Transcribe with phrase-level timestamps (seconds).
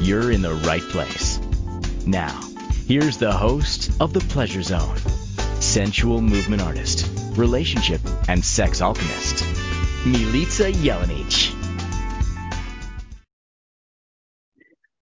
[0.00, 1.40] you're in the right place.
[2.06, 2.40] Now,
[2.86, 4.96] here's the host of The Pleasure Zone,
[5.60, 9.42] sensual movement artist, relationship and sex alchemist,
[10.04, 11.54] Milica Jelenic.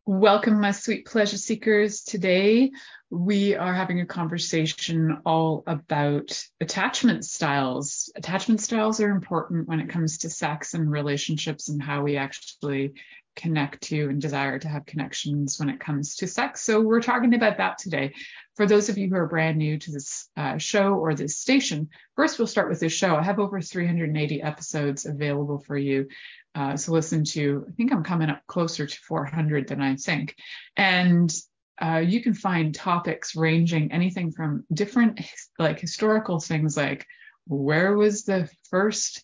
[0.06, 2.02] Welcome, my sweet pleasure seekers.
[2.02, 2.70] Today,
[3.10, 8.10] we are having a conversation all about attachment styles.
[8.16, 12.94] Attachment styles are important when it comes to sex and relationships and how we actually
[13.36, 16.62] connect to and desire to have connections when it comes to sex.
[16.62, 18.14] So, we're talking about that today.
[18.56, 21.90] For those of you who are brand new to this uh, show or this station,
[22.16, 23.14] first we'll start with this show.
[23.14, 26.08] I have over 380 episodes available for you.
[26.54, 30.34] Uh, so, listen to, I think I'm coming up closer to 400 than I think.
[30.76, 31.32] And
[31.80, 35.20] uh, you can find topics ranging anything from different
[35.58, 37.06] like historical things like
[37.46, 39.22] where was the first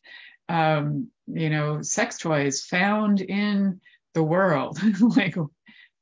[0.49, 3.81] um, you know sex toys found in
[4.15, 4.79] the world
[5.17, 5.37] like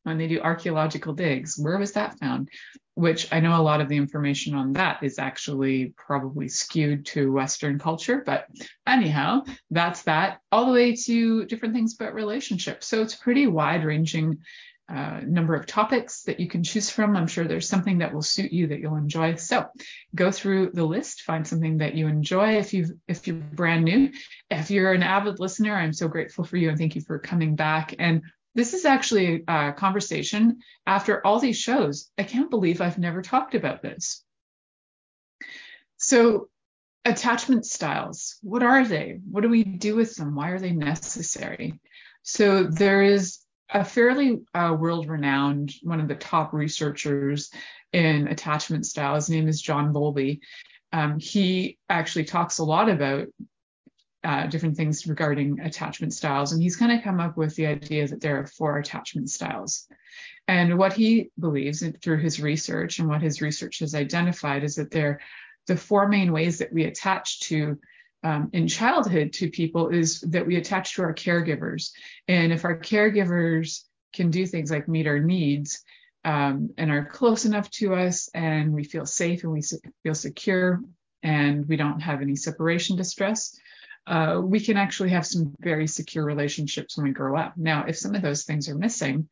[0.04, 2.48] when they do archaeological digs where was that found?
[2.94, 7.32] Which i know a lot of the information on that is actually probably skewed to
[7.32, 8.46] western culture but
[8.86, 12.86] anyhow that's that all the way to different things about relationships.
[12.86, 14.38] So it's pretty wide ranging
[14.90, 17.16] uh, number of topics that you can choose from.
[17.16, 19.36] I'm sure there's something that will suit you that you'll enjoy.
[19.36, 19.66] So
[20.14, 22.56] go through the list, find something that you enjoy.
[22.56, 24.10] If you if you're brand new,
[24.50, 27.54] if you're an avid listener, I'm so grateful for you and thank you for coming
[27.54, 27.94] back.
[27.98, 28.22] And
[28.54, 32.10] this is actually a conversation after all these shows.
[32.18, 34.24] I can't believe I've never talked about this.
[35.98, 36.48] So
[37.04, 39.20] attachment styles, what are they?
[39.30, 40.34] What do we do with them?
[40.34, 41.80] Why are they necessary?
[42.22, 43.38] So there is
[43.72, 47.50] a fairly uh, world renowned, one of the top researchers
[47.92, 49.14] in attachment style.
[49.14, 50.40] His name is John Bowlby.
[50.92, 53.28] Um, he actually talks a lot about
[54.22, 58.06] uh, different things regarding attachment styles, and he's kind of come up with the idea
[58.06, 59.86] that there are four attachment styles.
[60.46, 64.90] And what he believes through his research and what his research has identified is that
[64.90, 65.20] there are
[65.66, 67.78] the four main ways that we attach to
[68.22, 71.90] um, in childhood to people is that we attach to our caregivers.
[72.28, 75.82] And if our caregivers can do things like meet our needs
[76.24, 79.62] um, and are close enough to us and we feel safe and we
[80.02, 80.80] feel secure
[81.22, 83.58] and we don't have any separation distress,
[84.06, 87.54] uh, we can actually have some very secure relationships when we grow up.
[87.56, 89.28] Now, if some of those things are missing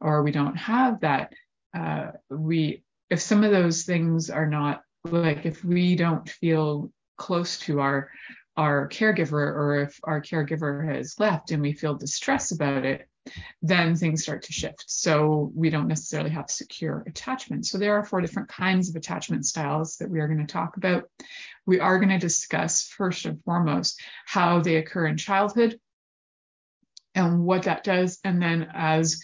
[0.00, 1.32] or we don't have that,
[1.76, 7.58] uh, we if some of those things are not like if we don't feel close
[7.60, 8.10] to our
[8.56, 13.08] our caregiver or if our caregiver has left and we feel distress about it
[13.62, 14.84] then things start to shift.
[14.86, 19.46] So we don't necessarily have secure attachment so there are four different kinds of attachment
[19.46, 21.04] styles that we are going to talk about.
[21.66, 25.80] We are going to discuss first and foremost how they occur in childhood
[27.14, 29.20] and what that does and then as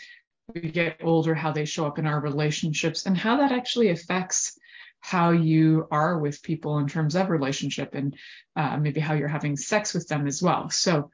[0.54, 4.58] we get older how they show up in our relationships and how that actually affects
[5.00, 8.14] how you are with people in terms of relationship and
[8.56, 10.70] uh, maybe how you're having sex with them as well.
[10.70, 11.10] So,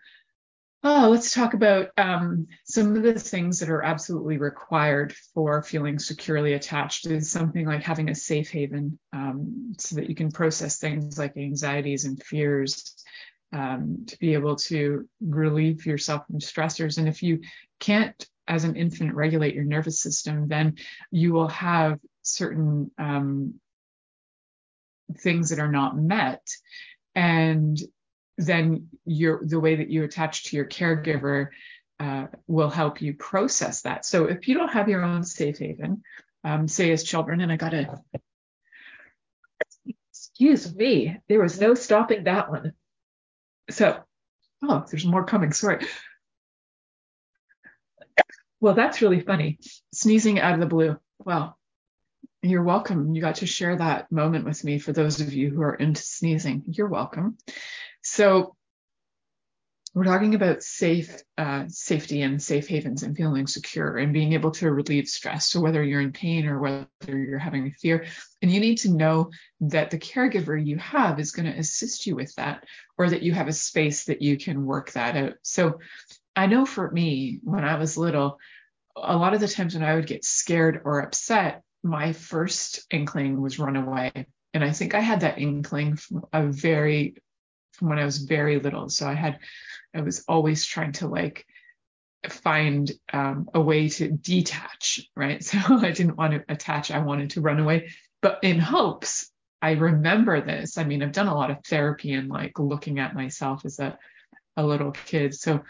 [0.82, 5.98] oh, let's talk about um, some of the things that are absolutely required for feeling
[5.98, 10.78] securely attached is something like having a safe haven um, so that you can process
[10.78, 12.94] things like anxieties and fears.
[13.52, 16.98] Um, to be able to relieve yourself from stressors.
[16.98, 17.40] And if you
[17.78, 20.74] can't, as an infant, regulate your nervous system, then
[21.12, 23.54] you will have certain um,
[25.18, 26.46] things that are not met.
[27.14, 27.78] And
[28.38, 31.48] then your the way that you attach to your caregiver
[31.98, 34.04] uh, will help you process that.
[34.04, 36.02] So if you don't have your own safe haven
[36.44, 38.00] um, say as children and i gotta
[40.10, 42.72] excuse me there was no stopping that one.
[43.70, 43.98] So
[44.62, 45.86] oh there's more coming sorry.
[48.60, 49.58] Well that's really funny.
[49.94, 50.98] Sneezing out of the blue.
[51.24, 51.58] Well
[52.42, 53.14] you're welcome.
[53.14, 56.02] You got to share that moment with me for those of you who are into
[56.02, 56.64] sneezing.
[56.66, 57.38] You're welcome.
[58.02, 58.56] So,
[59.96, 64.50] we're talking about safe uh, safety and safe havens and feeling secure and being able
[64.50, 65.48] to relieve stress.
[65.48, 68.04] So whether you're in pain or whether you're having a fear,
[68.42, 69.30] and you need to know
[69.60, 72.64] that the caregiver you have is going to assist you with that,
[72.98, 75.32] or that you have a space that you can work that out.
[75.40, 75.80] So
[76.36, 78.38] I know for me, when I was little,
[78.96, 83.40] a lot of the times when I would get scared or upset, my first inkling
[83.40, 84.12] was run away.
[84.54, 87.16] And I think I had that inkling from a very
[87.72, 88.88] from when I was very little.
[88.88, 89.38] So I had
[89.94, 91.46] I was always trying to like
[92.28, 95.44] find um, a way to detach, right?
[95.44, 97.90] So I didn't want to attach, I wanted to run away.
[98.22, 99.30] But in hopes,
[99.62, 100.78] I remember this.
[100.78, 103.98] I mean, I've done a lot of therapy and like looking at myself as a,
[104.56, 105.34] a little kid.
[105.34, 105.62] So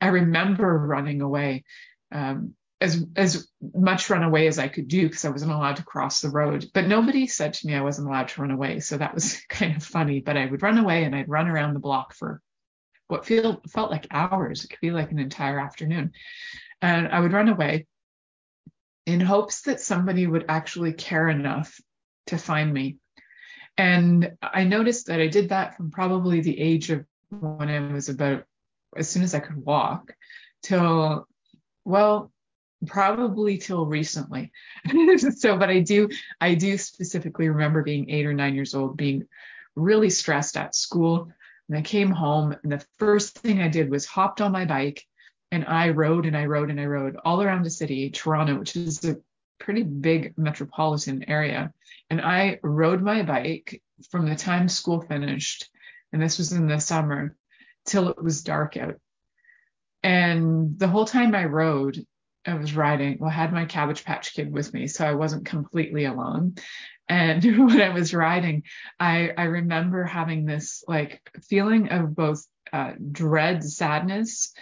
[0.00, 1.64] I remember running away.
[2.12, 5.84] Um, as as much run away as I could do because I wasn't allowed to
[5.84, 6.66] cross the road.
[6.72, 9.76] But nobody said to me I wasn't allowed to run away, so that was kind
[9.76, 10.20] of funny.
[10.20, 12.40] But I would run away and I'd run around the block for
[13.08, 14.64] what feel, felt like hours.
[14.64, 16.12] It could be like an entire afternoon,
[16.80, 17.86] and I would run away
[19.06, 21.80] in hopes that somebody would actually care enough
[22.26, 22.98] to find me.
[23.76, 28.08] And I noticed that I did that from probably the age of when I was
[28.08, 28.44] about
[28.96, 30.12] as soon as I could walk
[30.62, 31.26] till
[31.84, 32.32] well
[32.86, 34.52] probably till recently.
[35.36, 36.08] so, but I do,
[36.40, 39.26] I do specifically remember being eight or nine years old, being
[39.74, 41.30] really stressed at school.
[41.68, 45.04] And I came home, and the first thing I did was hopped on my bike
[45.50, 48.76] and I rode and I rode and I rode all around the city, Toronto, which
[48.76, 49.16] is a
[49.58, 51.72] pretty big metropolitan area.
[52.10, 55.68] And I rode my bike from the time school finished,
[56.12, 57.36] and this was in the summer,
[57.86, 58.96] till it was dark out.
[60.02, 62.04] And the whole time I rode,
[62.48, 65.46] I was riding, well, I had my Cabbage Patch Kid with me, so I wasn't
[65.46, 66.54] completely alone.
[67.08, 68.64] And when I was riding,
[68.98, 74.52] I, I remember having this like feeling of both uh, dread, sadness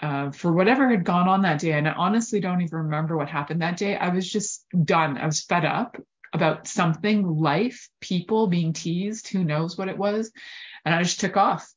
[0.00, 1.72] uh, for whatever had gone on that day.
[1.72, 3.96] And I honestly don't even remember what happened that day.
[3.96, 5.18] I was just done.
[5.18, 5.96] I was fed up
[6.32, 10.30] about something, life, people being teased, who knows what it was.
[10.84, 11.68] And I just took off.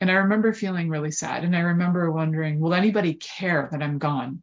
[0.00, 1.44] And I remember feeling really sad.
[1.44, 4.42] And I remember wondering, will anybody care that I'm gone?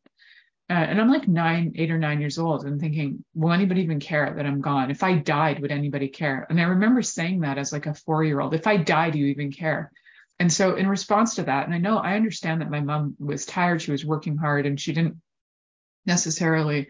[0.69, 4.01] Uh, and I'm like nine, eight or nine years old and thinking, will anybody even
[4.01, 4.91] care that I'm gone?
[4.91, 6.45] If I died, would anybody care?
[6.49, 9.17] And I remember saying that as like a four year old, if I die, do
[9.19, 9.91] you even care?
[10.39, 13.45] And so in response to that, and I know I understand that my mom was
[13.45, 15.21] tired, she was working hard, and she didn't
[16.05, 16.87] necessarily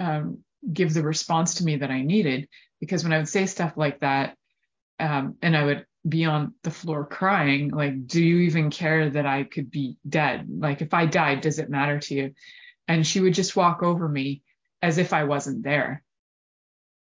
[0.00, 0.38] um,
[0.70, 2.48] give the response to me that I needed
[2.80, 4.36] because when I would say stuff like that,
[4.98, 9.24] um, and I would be on the floor crying, like, do you even care that
[9.24, 10.46] I could be dead?
[10.48, 12.34] Like, if I died, does it matter to you?
[12.88, 14.42] And she would just walk over me
[14.82, 16.02] as if I wasn't there.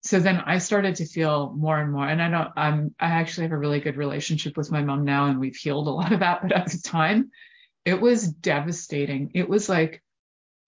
[0.04, 3.44] So then I started to feel more and more, and I don't, I'm, I actually
[3.44, 6.20] have a really good relationship with my mom now, and we've healed a lot of
[6.20, 6.42] that.
[6.42, 7.30] But at the time,
[7.84, 9.30] it was devastating.
[9.34, 10.02] It was like,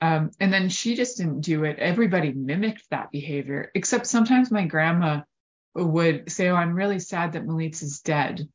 [0.00, 1.78] um, and then she just didn't do it.
[1.78, 5.22] Everybody mimicked that behavior, except sometimes my grandma
[5.74, 8.48] would say, "Oh, I'm really sad that Malitz is dead,"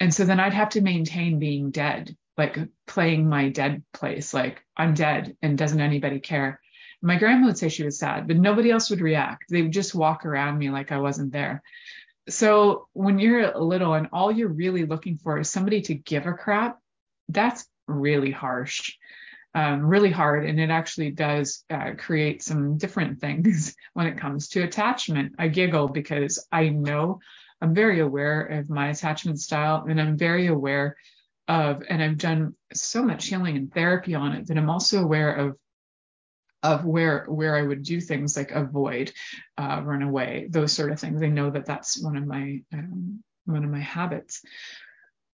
[0.00, 2.56] and so then I'd have to maintain being dead like
[2.86, 6.60] playing my dead place, like I'm dead and doesn't anybody care?
[7.02, 9.44] My grandma would say she was sad, but nobody else would react.
[9.50, 11.62] They would just walk around me like I wasn't there.
[12.28, 16.32] So when you're little and all you're really looking for is somebody to give a
[16.32, 16.78] crap,
[17.28, 18.94] that's really harsh,
[19.54, 20.46] um, really hard.
[20.46, 25.34] And it actually does uh, create some different things when it comes to attachment.
[25.38, 27.20] I giggle because I know
[27.60, 30.96] I'm very aware of my attachment style and I'm very aware
[31.48, 35.34] of, and I've done so much healing and therapy on it that I'm also aware
[35.34, 35.56] of
[36.62, 39.12] of where where I would do things like avoid,
[39.56, 41.22] uh, run away, those sort of things.
[41.22, 44.42] I know that that's one of my um, one of my habits.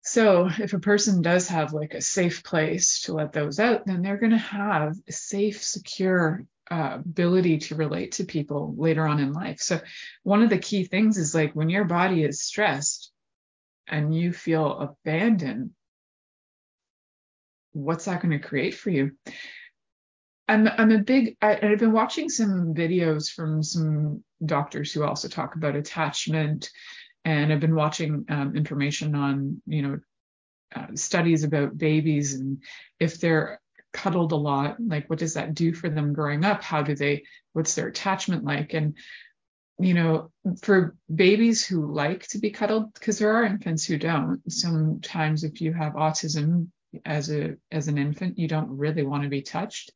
[0.02, 4.02] So if a person does have like a safe place to let those out, then
[4.02, 9.20] they're going to have a safe, secure uh, ability to relate to people later on
[9.20, 9.62] in life.
[9.62, 9.80] So
[10.24, 13.12] one of the key things is like when your body is stressed
[13.88, 15.72] and you feel abandoned,
[17.74, 19.12] what's that going to create for you?
[20.48, 25.28] I'm I'm a big I, I've been watching some videos from some doctors who also
[25.28, 26.70] talk about attachment,
[27.24, 30.00] and I've been watching um, information on you know
[30.76, 32.62] uh, studies about babies and
[33.00, 33.62] if they're
[33.94, 36.62] cuddled a lot, like what does that do for them growing up?
[36.62, 37.24] How do they?
[37.54, 38.74] What's their attachment like?
[38.74, 38.98] And
[39.80, 44.42] you know, for babies who like to be cuddled, because there are infants who don't.
[44.52, 46.68] Sometimes, if you have autism,
[47.06, 49.92] as a as an infant you don't really want to be touched.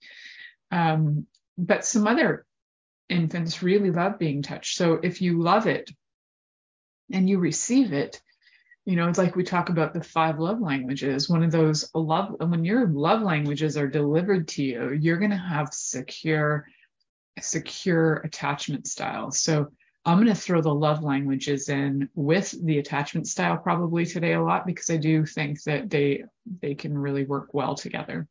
[0.72, 1.28] Um,
[1.58, 2.46] but some other
[3.10, 4.78] infants really love being touched.
[4.78, 5.90] So if you love it
[7.12, 8.22] and you receive it
[8.88, 12.36] you know it's like we talk about the five love languages one of those love
[12.40, 16.66] when your love languages are delivered to you you're going to have secure
[17.40, 19.68] secure attachment styles so
[20.08, 24.42] I'm going to throw the love languages in with the attachment style probably today a
[24.42, 26.24] lot because I do think that they
[26.62, 28.26] they can really work well together.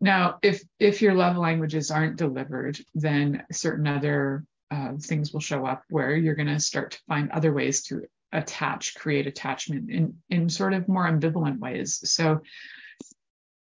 [0.00, 5.64] Now, if if your love languages aren't delivered, then certain other uh, things will show
[5.64, 10.16] up where you're going to start to find other ways to attach, create attachment in
[10.28, 12.00] in sort of more ambivalent ways.
[12.10, 12.40] So,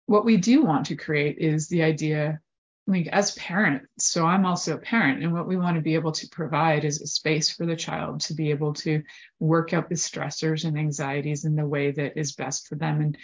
[0.06, 2.40] what we do want to create is the idea
[2.88, 6.12] like as parents so i'm also a parent and what we want to be able
[6.12, 9.04] to provide is a space for the child to be able to
[9.40, 13.18] work out the stressors and anxieties in the way that is best for them and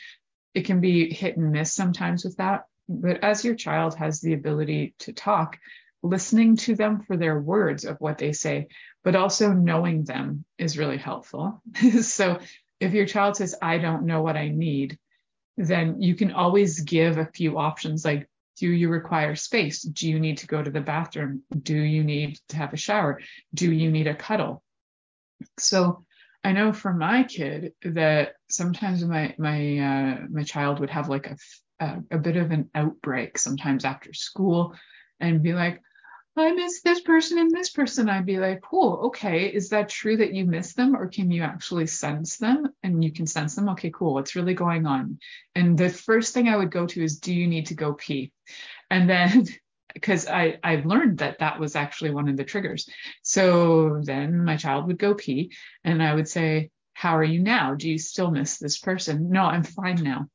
[0.53, 4.33] it can be hit and miss sometimes with that but as your child has the
[4.33, 5.57] ability to talk,
[6.01, 8.67] listening to them for their words of what they say,
[9.03, 11.61] but also knowing them is really helpful.
[12.01, 12.39] so
[12.79, 14.97] if your child says, I don't know what I need,
[15.55, 19.81] then you can always give a few options like, do you require space?
[19.81, 21.43] Do you need to go to the bathroom?
[21.57, 23.19] Do you need to have a shower?
[23.53, 24.63] Do you need a cuddle?
[25.57, 26.05] So
[26.43, 31.27] I know for my kid that sometimes my my uh, my child would have like
[31.27, 31.37] a
[31.79, 34.75] a, a bit of an outbreak sometimes after school
[35.19, 35.81] and be like,
[36.35, 38.09] I miss this person and this person.
[38.09, 41.43] I'd be like, cool, okay, is that true that you miss them or can you
[41.43, 43.69] actually sense them and you can sense them?
[43.69, 45.19] Okay, cool, what's really going on?
[45.53, 48.31] And the first thing I would go to is, do you need to go pee?
[48.89, 49.47] And then,
[49.93, 52.89] because I, I've learned that that was actually one of the triggers.
[53.21, 55.51] So then my child would go pee
[55.83, 57.75] and I would say, how are you now?
[57.75, 59.29] Do you still miss this person?
[59.29, 60.27] No, I'm fine now.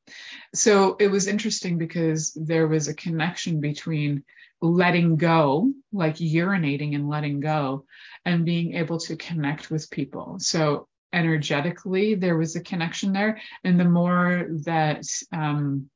[0.55, 4.25] So it was interesting because there was a connection between
[4.61, 7.85] letting go, like urinating and letting go,
[8.25, 10.37] and being able to connect with people.
[10.41, 13.41] So energetically, there was a connection there.
[13.65, 15.89] And the more that, um,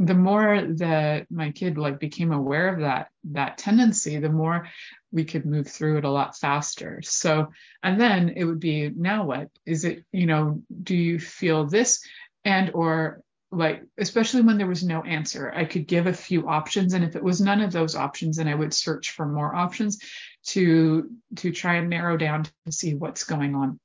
[0.00, 4.66] the more that my kid like became aware of that that tendency the more
[5.12, 7.02] we could move through it a lot faster.
[7.02, 7.48] So
[7.82, 9.50] and then it would be now what?
[9.66, 12.02] Is it you know do you feel this?
[12.44, 16.94] And or like especially when there was no answer i could give a few options
[16.94, 19.98] and if it was none of those options then i would search for more options
[20.44, 23.80] to to try and narrow down to see what's going on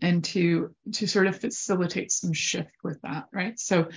[0.00, 3.58] and to to sort of facilitate some shift with that right?
[3.58, 3.88] So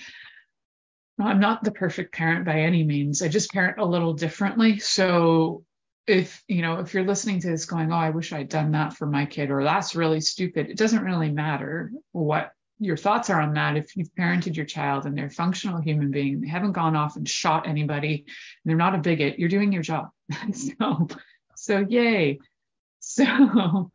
[1.19, 3.21] I'm not the perfect parent by any means.
[3.21, 4.79] I just parent a little differently.
[4.79, 5.63] So
[6.07, 8.93] if you know if you're listening to this going, oh, I wish I'd done that
[8.93, 13.41] for my kid, or that's really stupid, it doesn't really matter what your thoughts are
[13.41, 13.77] on that.
[13.77, 17.15] If you've parented your child and they're a functional human being, they haven't gone off
[17.15, 18.25] and shot anybody, and
[18.65, 20.09] they're not a bigot, you're doing your job.
[20.53, 21.07] so
[21.55, 22.39] so yay.
[22.99, 23.91] So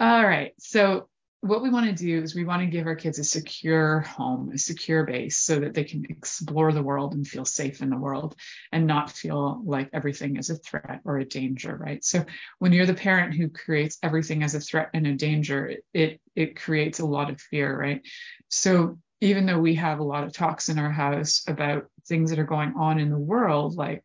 [0.00, 0.52] all right.
[0.58, 1.07] So
[1.40, 4.50] what we want to do is we want to give our kids a secure home,
[4.52, 7.96] a secure base so that they can explore the world and feel safe in the
[7.96, 8.34] world
[8.72, 12.04] and not feel like everything is a threat or a danger, right?
[12.04, 12.24] So
[12.58, 16.60] when you're the parent who creates everything as a threat and a danger, it it
[16.60, 18.02] creates a lot of fear, right?
[18.48, 22.38] So even though we have a lot of talks in our house about things that
[22.40, 24.02] are going on in the world, like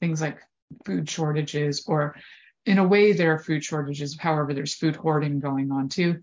[0.00, 0.38] things like
[0.86, 2.16] food shortages or
[2.66, 6.20] in a way there are food shortages however there's food hoarding going on too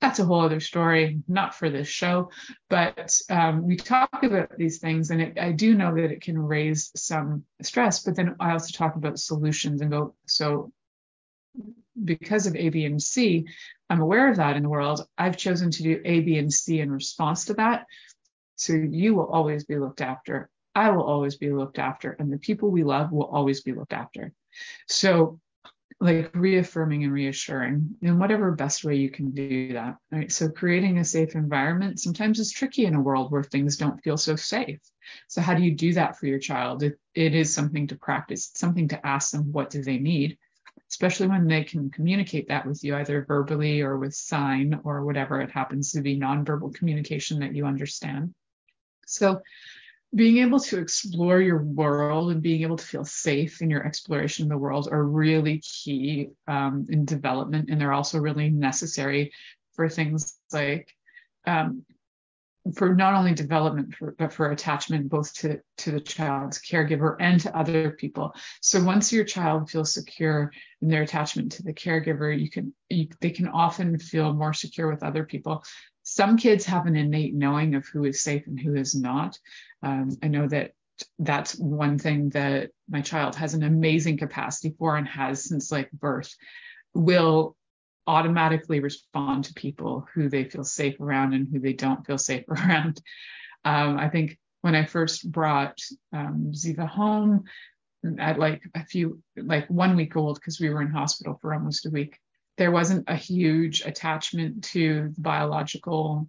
[0.00, 2.30] that's a whole other story, not for this show.
[2.70, 6.38] But um, we talk about these things, and it, I do know that it can
[6.38, 8.04] raise some stress.
[8.04, 10.72] But then I also talk about solutions and go, so
[12.04, 13.46] because of A, B, and C,
[13.90, 15.04] I'm aware of that in the world.
[15.16, 17.86] I've chosen to do A, B, and C in response to that.
[18.56, 20.48] So you will always be looked after.
[20.74, 23.92] I will always be looked after, and the people we love will always be looked
[23.92, 24.32] after.
[24.86, 25.40] So
[26.00, 30.30] like reaffirming and reassuring in whatever best way you can do that right?
[30.30, 34.16] So creating a safe environment sometimes is tricky in a world where things don't feel
[34.16, 34.80] so safe.
[35.26, 36.82] So how do you do that for your child?
[36.82, 40.38] It, it is something to practice something to ask them what do they need
[40.90, 45.40] especially when they can communicate that with you either verbally or with sign or whatever
[45.40, 48.34] it happens to be nonverbal communication that you understand.
[49.06, 49.40] So
[50.14, 54.44] being able to explore your world and being able to feel safe in your exploration
[54.44, 59.32] of the world are really key um, in development and they're also really necessary
[59.74, 60.94] for things like
[61.46, 61.84] um,
[62.74, 67.40] for not only development for, but for attachment both to to the child's caregiver and
[67.40, 68.34] to other people.
[68.60, 73.08] So once your child feels secure in their attachment to the caregiver you can you,
[73.20, 75.64] they can often feel more secure with other people
[76.18, 79.38] some kids have an innate knowing of who is safe and who is not.
[79.84, 80.72] Um, I know that
[81.20, 85.92] that's one thing that my child has an amazing capacity for and has since like
[85.92, 86.34] birth
[86.92, 87.54] will
[88.08, 92.44] automatically respond to people who they feel safe around and who they don't feel safe
[92.48, 93.00] around.
[93.64, 95.78] Um, I think when I first brought
[96.12, 97.44] um, Ziva home
[98.18, 101.86] at like a few, like one week old, because we were in hospital for almost
[101.86, 102.18] a week,
[102.58, 106.28] there wasn't a huge attachment to the biological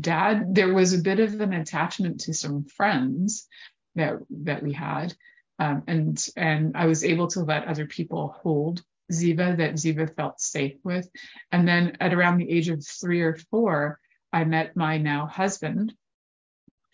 [0.00, 0.54] dad.
[0.54, 3.46] There was a bit of an attachment to some friends
[3.94, 5.14] that that we had.
[5.58, 8.82] Um, and and I was able to let other people hold
[9.12, 11.08] Ziva that Ziva felt safe with.
[11.52, 14.00] And then at around the age of three or four,
[14.32, 15.92] I met my now husband.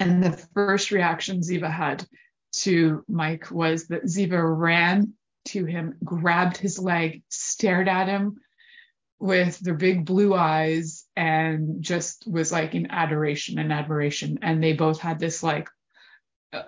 [0.00, 2.04] And the first reaction Ziva had
[2.56, 5.14] to Mike was that Ziva ran
[5.46, 8.38] to him, grabbed his leg, stared at him
[9.18, 14.38] with their big blue eyes, and just was like in adoration and admiration.
[14.42, 15.68] And they both had this like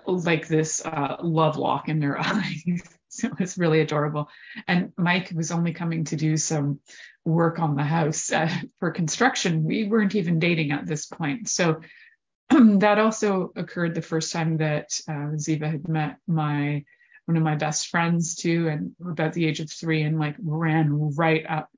[0.05, 2.81] like this uh, love lock in their eyes.
[3.09, 4.29] so it was really adorable.
[4.67, 6.79] And Mike was only coming to do some
[7.25, 8.49] work on the house uh,
[8.79, 9.63] for construction.
[9.63, 11.49] We weren't even dating at this point.
[11.49, 11.81] So
[12.49, 16.83] that also occurred the first time that uh, Ziva had met my
[17.25, 21.13] one of my best friends too, and about the age of three, and like ran
[21.17, 21.69] right up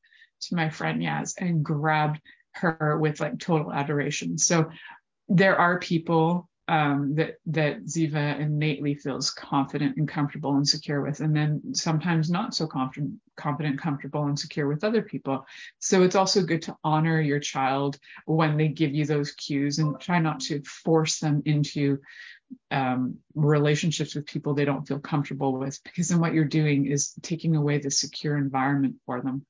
[0.41, 2.21] to my friend Yaz and grabbed
[2.53, 4.37] her with like total adoration.
[4.37, 4.69] So
[5.27, 11.19] there are people um, that that Ziva innately feels confident and comfortable and secure with,
[11.19, 15.47] and then sometimes not so confident, confident, comfortable, and secure with other people.
[15.79, 19.99] So it's also good to honor your child when they give you those cues and
[19.99, 21.97] try not to force them into
[22.69, 27.15] um, relationships with people they don't feel comfortable with, because then what you're doing is
[27.23, 29.43] taking away the secure environment for them.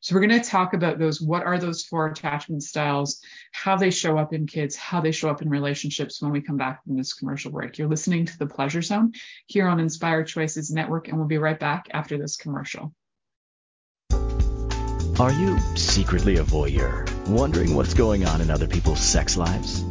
[0.00, 1.20] So we're going to talk about those.
[1.20, 3.20] What are those four attachment styles?
[3.52, 6.56] How they show up in kids, how they show up in relationships when we come
[6.56, 7.78] back from this commercial break.
[7.78, 9.12] You're listening to the Pleasure Zone
[9.46, 12.94] here on Inspired Choices Network, and we'll be right back after this commercial.
[15.20, 19.82] Are you secretly a voyeur, wondering what's going on in other people's sex lives?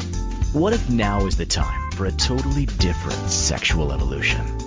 [0.54, 4.67] What if now is the time for a totally different sexual evolution?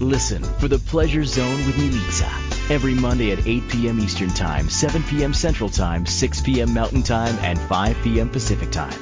[0.00, 4.00] Listen for the Pleasure Zone with Milica every Monday at 8 p.m.
[4.00, 5.34] Eastern Time, 7 p.m.
[5.34, 6.72] Central Time, 6 p.m.
[6.72, 8.30] Mountain Time, and 5 p.m.
[8.30, 8.98] Pacific Time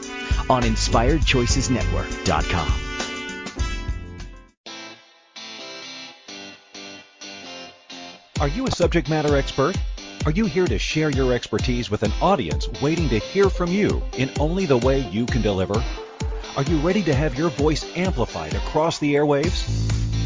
[0.51, 2.73] on InspiredChoicesNetwork.com.
[8.41, 9.77] Are you a subject matter expert?
[10.25, 14.03] Are you here to share your expertise with an audience waiting to hear from you
[14.17, 15.81] in only the way you can deliver?
[16.57, 19.98] Are you ready to have your voice amplified across the airwaves?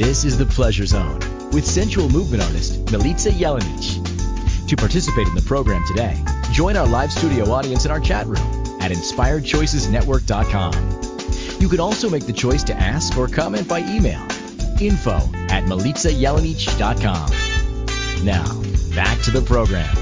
[0.00, 1.18] This is the Pleasure Zone
[1.52, 4.66] with sensual movement artist Milica Jelenic.
[4.68, 6.16] To participate in the program today,
[6.52, 8.38] join our live studio audience in our chat room
[8.80, 11.60] at inspiredchoicesnetwork.com.
[11.60, 14.22] You can also make the choice to ask or comment by email
[14.80, 15.16] info
[15.50, 18.24] at milicajelenic.com.
[18.24, 18.62] Now,
[18.94, 19.94] back to the program.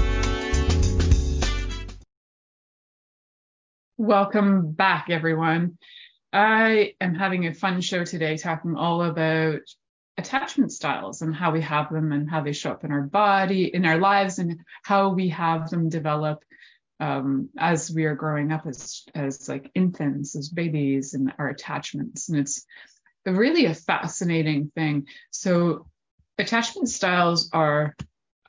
[3.97, 5.77] Welcome back, everyone.
[6.31, 9.59] I am having a fun show today talking all about
[10.19, 13.73] attachment styles and how we have them and how they show up in our body,
[13.73, 16.43] in our lives, and how we have them develop
[16.99, 22.29] um, as we are growing up as as like infants, as babies, and our attachments.
[22.29, 22.65] And it's
[23.25, 25.07] really a fascinating thing.
[25.31, 25.87] So
[26.37, 27.95] attachment styles are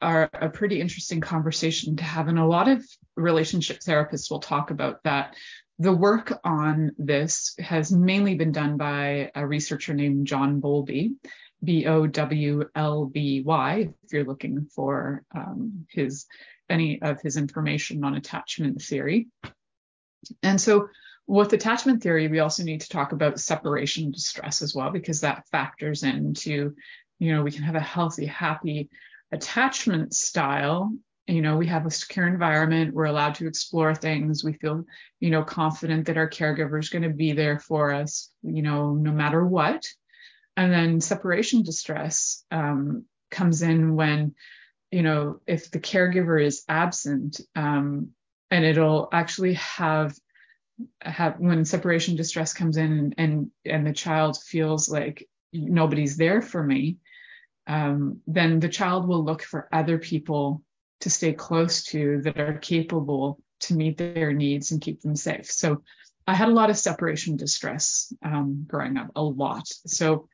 [0.02, 2.84] are a pretty interesting conversation to have, and a lot of
[3.16, 5.36] relationship therapists will talk about that.
[5.78, 11.12] The work on this has mainly been done by a researcher named John Bowlby,
[11.62, 16.26] B O W L B Y, if you're looking for um, his
[16.68, 19.28] any of his information on attachment theory.
[20.42, 20.88] And so,
[21.26, 25.46] with attachment theory, we also need to talk about separation distress as well, because that
[25.48, 26.74] factors into,
[27.18, 28.88] you know, we can have a healthy, happy
[29.32, 30.92] attachment style.
[31.26, 32.94] You know, we have a secure environment.
[32.94, 34.42] We're allowed to explore things.
[34.42, 34.84] We feel,
[35.20, 38.94] you know, confident that our caregiver is going to be there for us, you know,
[38.94, 39.86] no matter what.
[40.56, 44.34] And then separation distress um, comes in when,
[44.90, 48.10] you know, if the caregiver is absent, um,
[48.50, 50.14] and it'll actually have
[51.02, 56.62] have when separation distress comes in and and the child feels like nobody's there for
[56.62, 56.96] me
[57.66, 60.62] um, then the child will look for other people
[61.00, 65.50] to stay close to that are capable to meet their needs and keep them safe.
[65.50, 65.82] So
[66.26, 70.28] i had a lot of separation distress um, growing up a lot so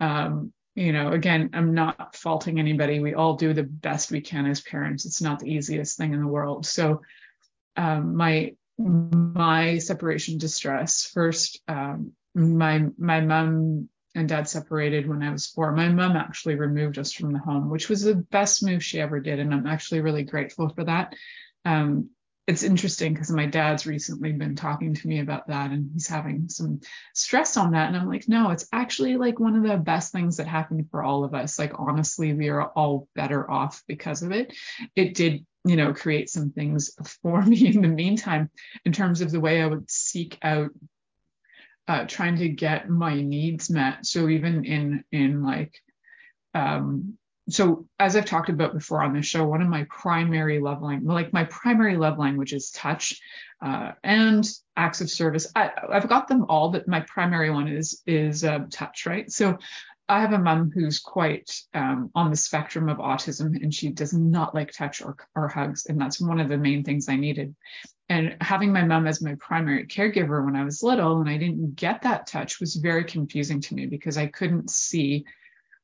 [0.00, 4.46] um, you know again i'm not faulting anybody we all do the best we can
[4.46, 7.00] as parents it's not the easiest thing in the world so
[7.76, 11.10] um, my my separation distress.
[11.12, 15.72] First, um, my my mom and dad separated when I was four.
[15.72, 19.20] My mom actually removed us from the home, which was the best move she ever
[19.20, 21.14] did, and I'm actually really grateful for that.
[21.64, 22.10] Um,
[22.46, 26.48] it's interesting because my dad's recently been talking to me about that and he's having
[26.48, 26.80] some
[27.14, 27.88] stress on that.
[27.88, 31.02] And i'm like no it's actually like one of the best things that happened for
[31.02, 31.58] all of us.
[31.58, 34.54] Like honestly we are all better off because of it.
[34.96, 36.90] It did you know create some things
[37.22, 38.50] for me in the meantime
[38.86, 40.70] in terms of the way i would seek out
[41.90, 44.06] uh, trying to get my needs met.
[44.06, 45.74] So even in in like
[46.54, 47.18] um
[47.50, 51.12] so as I've talked about before on the show, one of my primary love language,
[51.12, 53.20] like my primary love language is touch
[53.62, 55.50] uh, and acts of service.
[55.54, 59.30] I, have got them all, but my primary one is is uh, touch, right?
[59.30, 59.58] So
[60.08, 64.12] I have a mom who's quite um, on the spectrum of autism, and she does
[64.12, 67.54] not like touch or, or hugs, and that's one of the main things I needed.
[68.08, 71.76] And having my mom as my primary caregiver when I was little, and I didn't
[71.76, 75.24] get that touch, was very confusing to me because I couldn't see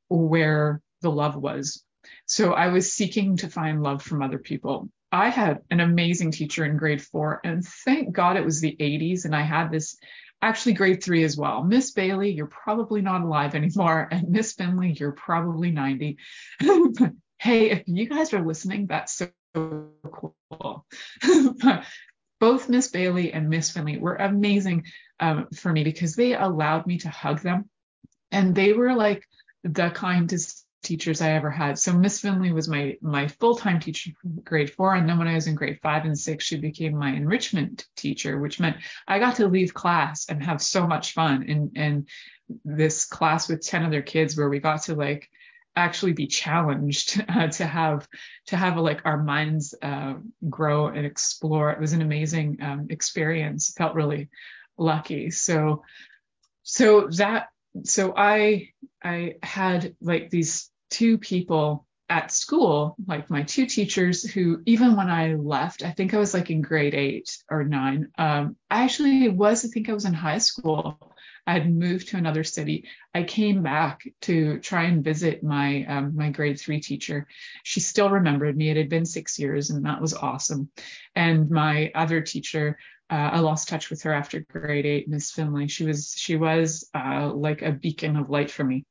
[0.09, 1.83] where the love was.
[2.25, 4.89] So I was seeking to find love from other people.
[5.09, 9.23] I had an amazing teacher in grade four, and thank God it was the 80s,
[9.23, 9.97] and I had this
[10.41, 11.63] actually grade three as well.
[11.63, 16.17] Miss Bailey, you're probably not alive anymore, and Miss Finley, you're probably 90.
[17.39, 19.29] hey, if you guys are listening, that's so
[20.03, 20.85] cool.
[22.41, 24.83] Both Miss Bailey and Miss Finley were amazing
[25.21, 27.69] um, for me because they allowed me to hug them,
[28.29, 29.23] and they were like
[29.63, 31.77] the kindest teachers I ever had.
[31.77, 34.95] So Miss Finley was my my full-time teacher from grade four.
[34.95, 38.39] And then when I was in grade five and six, she became my enrichment teacher,
[38.39, 42.05] which meant I got to leave class and have so much fun in in
[42.63, 45.29] this class with 10 other kids where we got to like
[45.75, 48.07] actually be challenged uh, to have
[48.47, 50.13] to have a, like our minds uh,
[50.49, 51.71] grow and explore.
[51.71, 53.73] It was an amazing um, experience.
[53.77, 54.29] Felt really
[54.77, 55.31] lucky.
[55.31, 55.83] So
[56.63, 57.49] so that
[57.83, 58.69] so I
[59.03, 65.09] I had like these two people at school, like my two teachers, who even when
[65.09, 68.09] I left, I think I was like in grade eight or nine.
[68.17, 71.13] Um, I actually was, I think I was in high school.
[71.45, 72.85] I had moved to another city.
[73.13, 77.25] I came back to try and visit my um, my grade three teacher.
[77.63, 78.69] She still remembered me.
[78.69, 80.69] It had been six years, and that was awesome.
[81.15, 82.77] And my other teacher,
[83.09, 85.69] uh, I lost touch with her after grade eight, Miss Finley.
[85.69, 88.85] She was she was uh, like a beacon of light for me.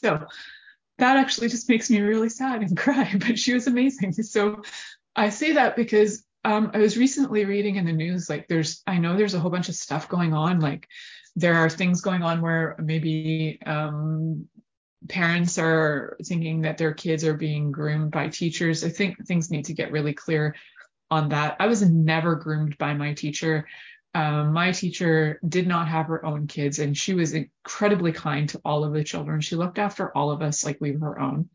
[0.00, 0.26] So
[0.98, 3.14] that actually just makes me really sad and cry.
[3.18, 4.12] But she was amazing.
[4.12, 4.62] So
[5.14, 8.98] I say that because um, I was recently reading in the news like there's I
[8.98, 10.88] know there's a whole bunch of stuff going on like
[11.36, 14.48] there are things going on where maybe um,
[15.08, 18.84] parents are thinking that their kids are being groomed by teachers.
[18.84, 20.54] I think things need to get really clear
[21.10, 21.56] on that.
[21.58, 23.66] I was never groomed by my teacher.
[24.14, 28.60] Um, my teacher did not have her own kids, and she was incredibly kind to
[28.64, 29.40] all of the children.
[29.40, 31.48] She looked after all of us like we were her own.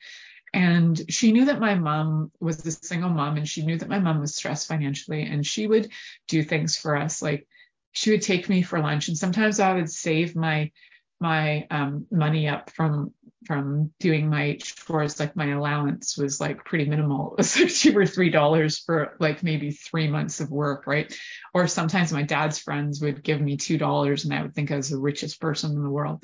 [0.53, 3.99] And she knew that my mom was a single mom, and she knew that my
[3.99, 5.91] mom was stressed financially, and she would
[6.27, 7.21] do things for us.
[7.21, 7.47] Like
[7.91, 10.71] she would take me for lunch, and sometimes I would save my
[11.19, 13.13] my um, money up from
[13.45, 17.31] from doing my chores like my allowance was like pretty minimal.
[17.31, 21.15] It was like two or three dollars for like maybe three months of work right?
[21.53, 24.75] Or sometimes my dad's friends would give me two dollars and i would think i
[24.75, 26.23] was the richest person in the world.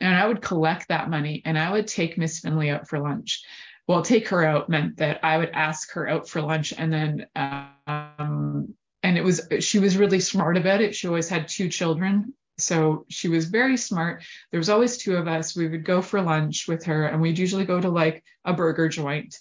[0.00, 3.42] And i would collect that money and i would take miss finley out for lunch.
[3.86, 7.26] Well take her out meant that i would ask her out for lunch and then
[7.86, 10.94] um and it was she was really smart about it.
[10.94, 14.22] She always had two children so she was very smart.
[14.50, 15.56] There was always two of us.
[15.56, 18.88] We would go for lunch with her, and we'd usually go to like a burger
[18.88, 19.36] joint.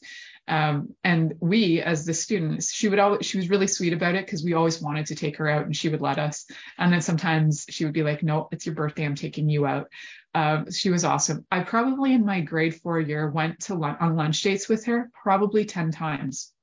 [0.47, 4.25] Um, and we, as the students, she would always she was really sweet about it
[4.25, 6.45] because we always wanted to take her out, and she would let us.
[6.77, 9.05] And then sometimes she would be like, "No, it's your birthday.
[9.05, 9.87] I'm taking you out."
[10.33, 11.45] Um, she was awesome.
[11.51, 15.09] I probably in my grade four year went to lunch, on lunch dates with her
[15.23, 16.53] probably ten times,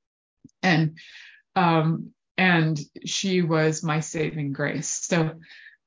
[0.62, 0.97] and
[1.57, 4.88] um, and she was my saving grace.
[4.88, 5.33] So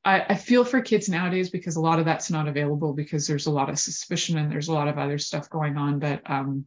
[0.07, 3.47] I, I, feel for kids nowadays because a lot of that's not available because there's
[3.47, 5.99] a lot of suspicion and there's a lot of other stuff going on.
[5.99, 6.63] But um,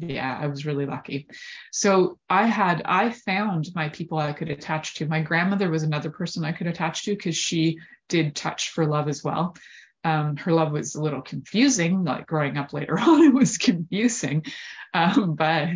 [0.00, 1.28] yeah, I was really lucky.
[1.70, 5.06] So I had, I found my people I could attach to.
[5.06, 9.08] My grandmother was another person I could attach to because she did touch for love
[9.08, 9.56] as well.
[10.02, 14.44] Um, her love was a little confusing, like growing up later on, it was confusing.
[14.92, 15.68] Um, but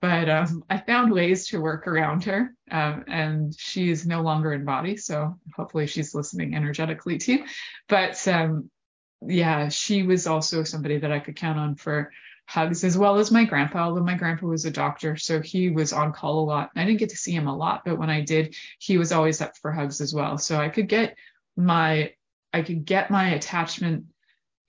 [0.00, 4.52] but um, I found ways to work around her, um, and she is no longer
[4.52, 7.44] in body, so hopefully she's listening energetically too.
[7.88, 8.70] But um,
[9.26, 12.12] yeah, she was also somebody that I could count on for
[12.46, 13.84] hugs, as well as my grandpa.
[13.84, 16.70] Although my grandpa was a doctor, so he was on call a lot.
[16.76, 19.40] I didn't get to see him a lot, but when I did, he was always
[19.40, 20.38] up for hugs as well.
[20.38, 21.16] So I could get
[21.56, 22.12] my
[22.52, 24.04] I could get my attachment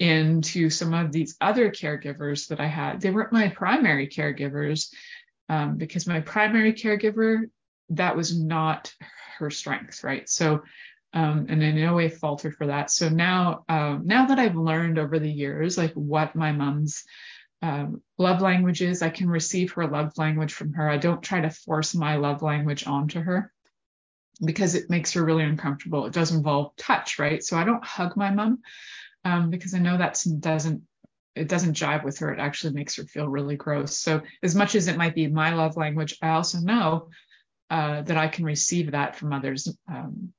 [0.03, 2.99] into some of these other caregivers that I had.
[2.99, 4.93] They weren't my primary caregivers
[5.47, 7.43] um, because my primary caregiver,
[7.91, 8.93] that was not
[9.37, 10.27] her strength, right?
[10.27, 10.63] So,
[11.13, 12.91] um, and in no way faltered for that.
[12.91, 17.05] So now, um, now that I've learned over the years, like what my mom's
[17.61, 20.89] um, love language is, I can receive her love language from her.
[20.89, 23.53] I don't try to force my love language onto her
[24.43, 26.05] because it makes her really uncomfortable.
[26.07, 27.41] It does involve touch, right?
[27.41, 28.59] So I don't hug my mom
[29.25, 30.83] um, because I know that doesn't
[31.35, 32.31] it doesn't jive with her.
[32.31, 33.97] It actually makes her feel really gross.
[33.97, 37.09] So as much as it might be my love language, I also know
[37.71, 39.67] uh, that I can receive that from others.
[39.89, 40.33] Um,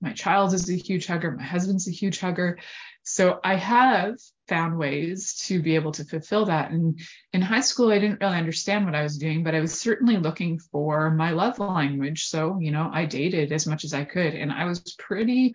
[0.00, 1.32] my child is a huge hugger.
[1.32, 2.58] My husband's a huge hugger.
[3.02, 4.14] So I have
[4.48, 6.70] found ways to be able to fulfill that.
[6.70, 7.00] And
[7.32, 10.18] in high school, I didn't really understand what I was doing, but I was certainly
[10.18, 12.26] looking for my love language.
[12.26, 14.34] So, you know, I dated as much as I could.
[14.34, 15.54] And I was pretty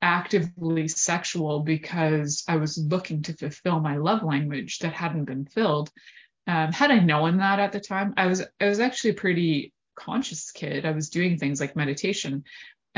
[0.00, 5.90] actively sexual because I was looking to fulfill my love language that hadn't been filled.
[6.46, 9.72] Um, had I known that at the time, I was I was actually a pretty
[9.96, 10.86] conscious kid.
[10.86, 12.44] I was doing things like meditation.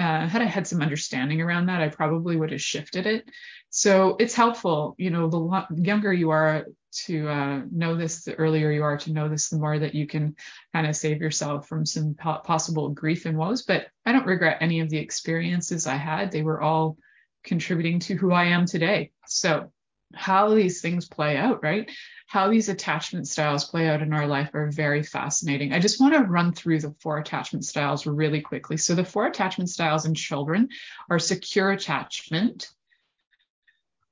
[0.00, 3.28] Uh, had I had some understanding around that, I probably would have shifted it.
[3.68, 6.64] So it's helpful, you know, the lo- younger you are
[7.04, 10.06] to uh, know this, the earlier you are to know this, the more that you
[10.06, 10.36] can
[10.72, 13.62] kind of save yourself from some po- possible grief and woes.
[13.62, 16.32] But I don't regret any of the experiences I had.
[16.32, 16.96] They were all
[17.44, 19.12] contributing to who I am today.
[19.26, 19.70] So
[20.14, 21.90] how these things play out, right?
[22.26, 25.72] How these attachment styles play out in our life are very fascinating.
[25.72, 28.76] I just want to run through the four attachment styles really quickly.
[28.76, 30.68] So, the four attachment styles in children
[31.08, 32.70] are secure attachment,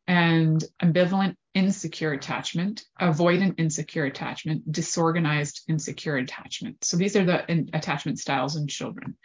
[0.08, 6.82] and ambivalent insecure attachment, avoidant insecure attachment, disorganized insecure attachment.
[6.82, 9.16] So these are the attachment styles in children.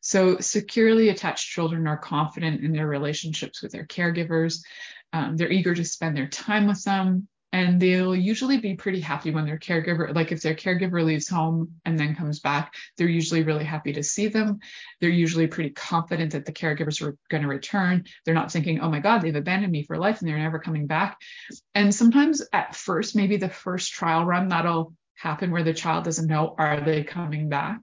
[0.00, 4.60] So securely attached children are confident in their relationships with their caregivers.
[5.12, 9.30] Um, they're eager to spend their time with them and they'll usually be pretty happy
[9.30, 13.42] when their caregiver like if their caregiver leaves home and then comes back they're usually
[13.42, 14.58] really happy to see them.
[15.00, 18.04] They're usually pretty confident that the caregivers are going to return.
[18.24, 20.86] They're not thinking oh my god they've abandoned me for life and they're never coming
[20.86, 21.18] back.
[21.74, 26.28] And sometimes at first maybe the first trial run that'll happen where the child doesn't
[26.28, 27.80] know are they coming back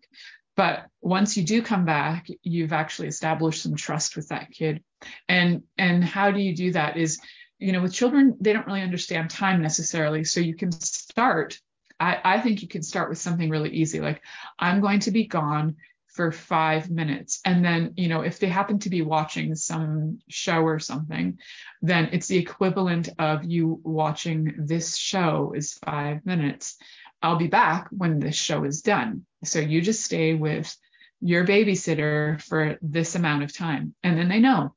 [0.56, 4.84] but once you do come back you've actually established some trust with that kid
[5.28, 7.20] and and how do you do that is
[7.60, 10.24] you know, with children, they don't really understand time necessarily.
[10.24, 11.60] So you can start,
[12.00, 14.22] I, I think you can start with something really easy, like
[14.60, 15.78] I'm going to be gone
[16.16, 17.42] for five minutes.
[17.44, 21.40] And then, you know, if they happen to be watching some show or something,
[21.82, 26.78] then it's the equivalent of you watching this show is five minutes.
[27.22, 29.26] I'll be back when this show is done.
[29.44, 30.74] So you just stay with
[31.20, 33.94] your babysitter for this amount of time.
[34.02, 34.74] And then they know.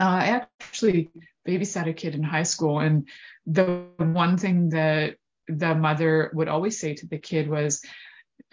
[0.00, 1.10] Uh, I actually
[1.46, 2.80] babysat a kid in high school.
[2.80, 3.06] And
[3.46, 7.82] the one thing that the mother would always say to the kid was,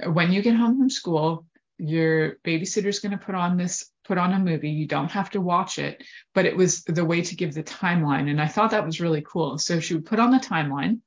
[0.04, 1.46] when you get home from school,
[1.78, 5.42] your babysitter's going to put on this put on a movie you don't have to
[5.42, 8.86] watch it but it was the way to give the timeline and i thought that
[8.86, 11.00] was really cool so she would put on the timeline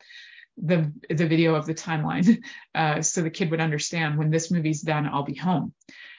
[0.57, 2.43] the the video of the timeline
[2.75, 5.73] uh, so the kid would understand when this movie's done i'll be home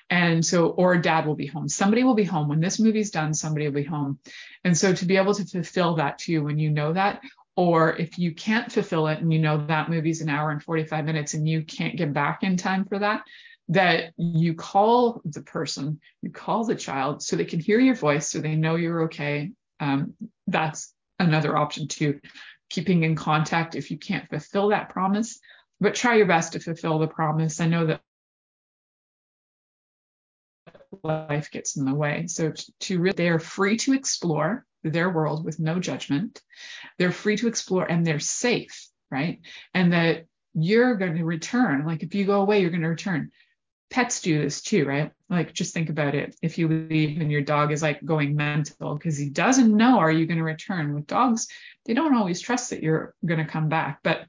[0.09, 1.69] and so, or dad will be home.
[1.69, 2.47] Somebody will be home.
[2.47, 4.17] When this movie's done, somebody will be home.
[4.63, 7.21] And so to be able to fulfill that too, when you know that,
[7.55, 11.05] or if you can't fulfill it and you know that movie's an hour and 45
[11.05, 13.23] minutes and you can't get back in time for that,
[13.69, 18.29] that you call the person, you call the child so they can hear your voice
[18.29, 19.51] so they know you're okay.
[19.79, 20.15] Um,
[20.47, 22.19] that's another option too.
[22.69, 25.39] Keeping in contact if you can't fulfill that promise,
[25.79, 27.59] but try your best to fulfill the promise.
[27.59, 28.01] I know that
[31.03, 32.25] life gets in the way.
[32.27, 36.41] So to really, they are free to explore their world with no judgment.
[36.97, 39.41] They're free to explore and they're safe, right?
[39.73, 41.85] And that you're going to return.
[41.85, 43.31] Like if you go away, you're going to return.
[43.89, 45.11] Pets do this too, right?
[45.29, 46.35] Like just think about it.
[46.41, 50.11] If you leave and your dog is like going mental because he doesn't know, are
[50.11, 50.93] you going to return?
[50.93, 51.47] With dogs,
[51.85, 53.99] they don't always trust that you're going to come back.
[54.03, 54.25] But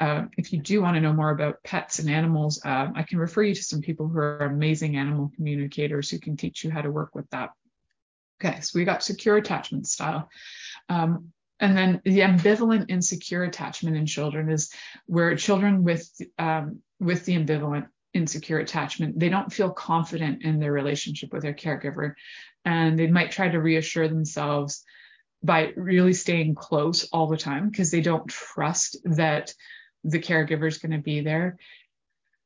[0.00, 3.18] uh, if you do want to know more about pets and animals, uh, I can
[3.18, 6.82] refer you to some people who are amazing animal communicators who can teach you how
[6.82, 7.50] to work with that.
[8.40, 10.28] Okay, so we got secure attachment style.
[10.88, 14.72] Um, and then the ambivalent insecure attachment in children is
[15.06, 19.18] where children with um, with the ambivalent insecure attachment.
[19.18, 22.14] They don't feel confident in their relationship with their caregiver
[22.64, 24.84] and they might try to reassure themselves
[25.42, 29.54] by really staying close all the time because they don't trust that
[30.04, 31.58] the caregiver is going to be there.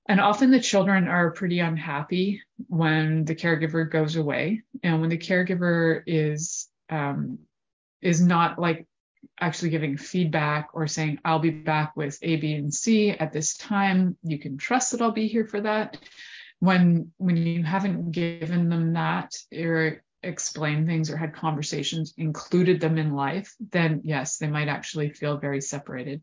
[0.09, 5.18] And often the children are pretty unhappy when the caregiver goes away and when the
[5.18, 7.38] caregiver is um,
[8.01, 8.87] is not like
[9.40, 13.56] actually giving feedback or saying i'll be back with a b and c at this
[13.56, 14.16] time.
[14.22, 15.98] You can trust that i'll be here for that.
[16.61, 22.96] When when you haven't given them that or explained things or had conversations included them
[22.96, 26.22] in life then yes they might actually feel very separated.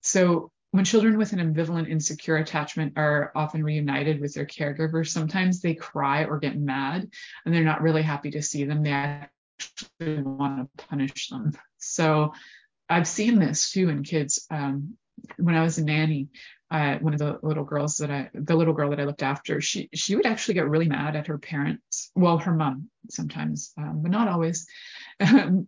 [0.00, 5.60] So when children with an ambivalent insecure attachment are often reunited with their caregiver sometimes
[5.60, 7.10] they cry or get mad
[7.44, 8.82] and they're not really happy to see them.
[8.82, 12.32] They actually want to punish them so
[12.88, 14.46] I've seen this too in kids.
[14.50, 14.96] Um,
[15.36, 16.28] when I was a nanny,
[16.70, 19.60] uh, one of the little girls that I, the little girl that I looked after,
[19.60, 22.10] she she would actually get really mad at her parents.
[22.14, 24.66] Well, her mom sometimes, um, but not always.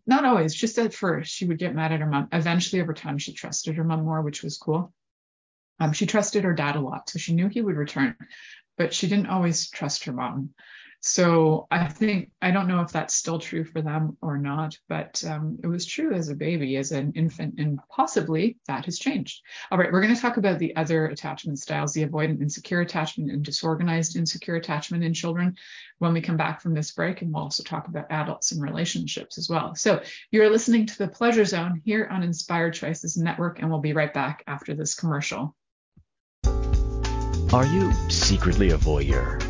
[0.06, 0.54] not always.
[0.54, 2.28] Just at first, she would get mad at her mom.
[2.32, 4.92] Eventually, over time, she trusted her mom more, which was cool.
[5.80, 8.14] Um, she trusted her dad a lot, so she knew he would return,
[8.76, 10.50] but she didn't always trust her mom.
[11.02, 15.24] So I think I don't know if that's still true for them or not, but
[15.24, 19.40] um, it was true as a baby, as an infant, and possibly that has changed.
[19.70, 23.30] All right, we're going to talk about the other attachment styles, the avoidant insecure attachment
[23.30, 25.56] and disorganized insecure attachment in children
[26.00, 29.38] when we come back from this break, and we'll also talk about adults and relationships
[29.38, 29.74] as well.
[29.74, 33.94] So you're listening to the Pleasure Zone here on Inspired Choices Network, and we'll be
[33.94, 35.56] right back after this commercial.
[37.52, 39.49] Are you secretly a voyeur,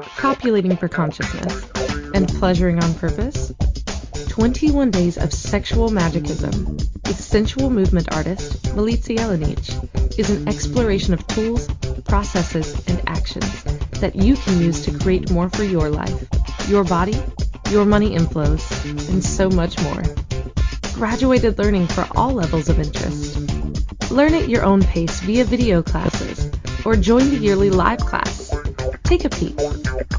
[0.00, 1.68] copulating for consciousness,
[2.14, 3.52] and pleasuring on purpose?
[4.28, 11.26] 21 Days of Sexual Magicism with sensual movement artist Milica Jelenic is an exploration of
[11.26, 11.68] tools,
[12.04, 13.64] processes, and actions
[14.00, 16.26] that you can use to create more for your life,
[16.68, 17.20] your body,
[17.70, 18.62] your money inflows,
[19.10, 20.02] and so much more.
[20.94, 23.38] Graduated learning for all levels of interest.
[24.10, 26.50] Learn at your own pace via video classes
[26.84, 28.50] or join the yearly live class.
[29.04, 29.58] Take a peek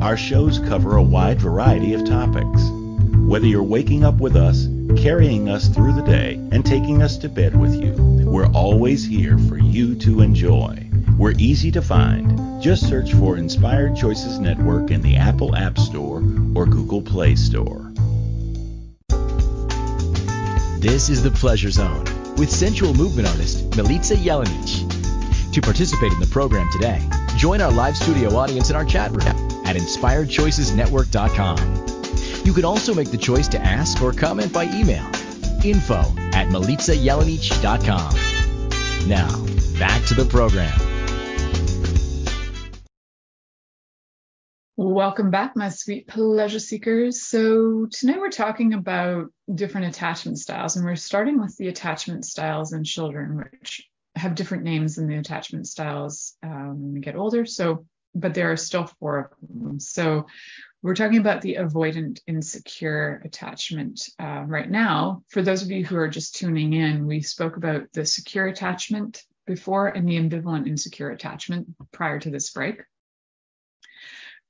[0.00, 2.70] Our shows cover a wide variety of topics.
[3.28, 7.28] Whether you're waking up with us, carrying us through the day, and taking us to
[7.28, 7.92] bed with you,
[8.24, 10.88] we're always here for you to enjoy.
[11.18, 12.62] We're easy to find.
[12.62, 17.92] Just search for Inspired Choices Network in the Apple App Store or Google Play Store.
[20.78, 22.04] This is the Pleasure Zone
[22.36, 25.52] with sensual movement artist Milica Jelenic.
[25.52, 27.06] To participate in the program today,
[27.36, 32.44] join our live studio audience in our chat room at inspiredchoicesnetwork.com.
[32.44, 35.06] You can also make the choice to ask or comment by email.
[35.62, 36.00] Info
[36.32, 39.08] at milicajelenic.com.
[39.08, 39.28] Now,
[39.78, 40.76] back to the program.
[44.76, 47.22] Welcome back, my sweet pleasure seekers.
[47.22, 52.72] So, tonight we're talking about different attachment styles, and we're starting with the attachment styles
[52.72, 57.44] in children, which have different names than the attachment styles um, when we get older.
[57.44, 57.84] So,
[58.14, 59.80] but there are still four of them.
[59.80, 60.26] So
[60.82, 65.22] we're talking about the avoidant insecure attachment uh, right now.
[65.28, 69.22] For those of you who are just tuning in, we spoke about the secure attachment
[69.46, 72.82] before and the ambivalent insecure attachment prior to this break.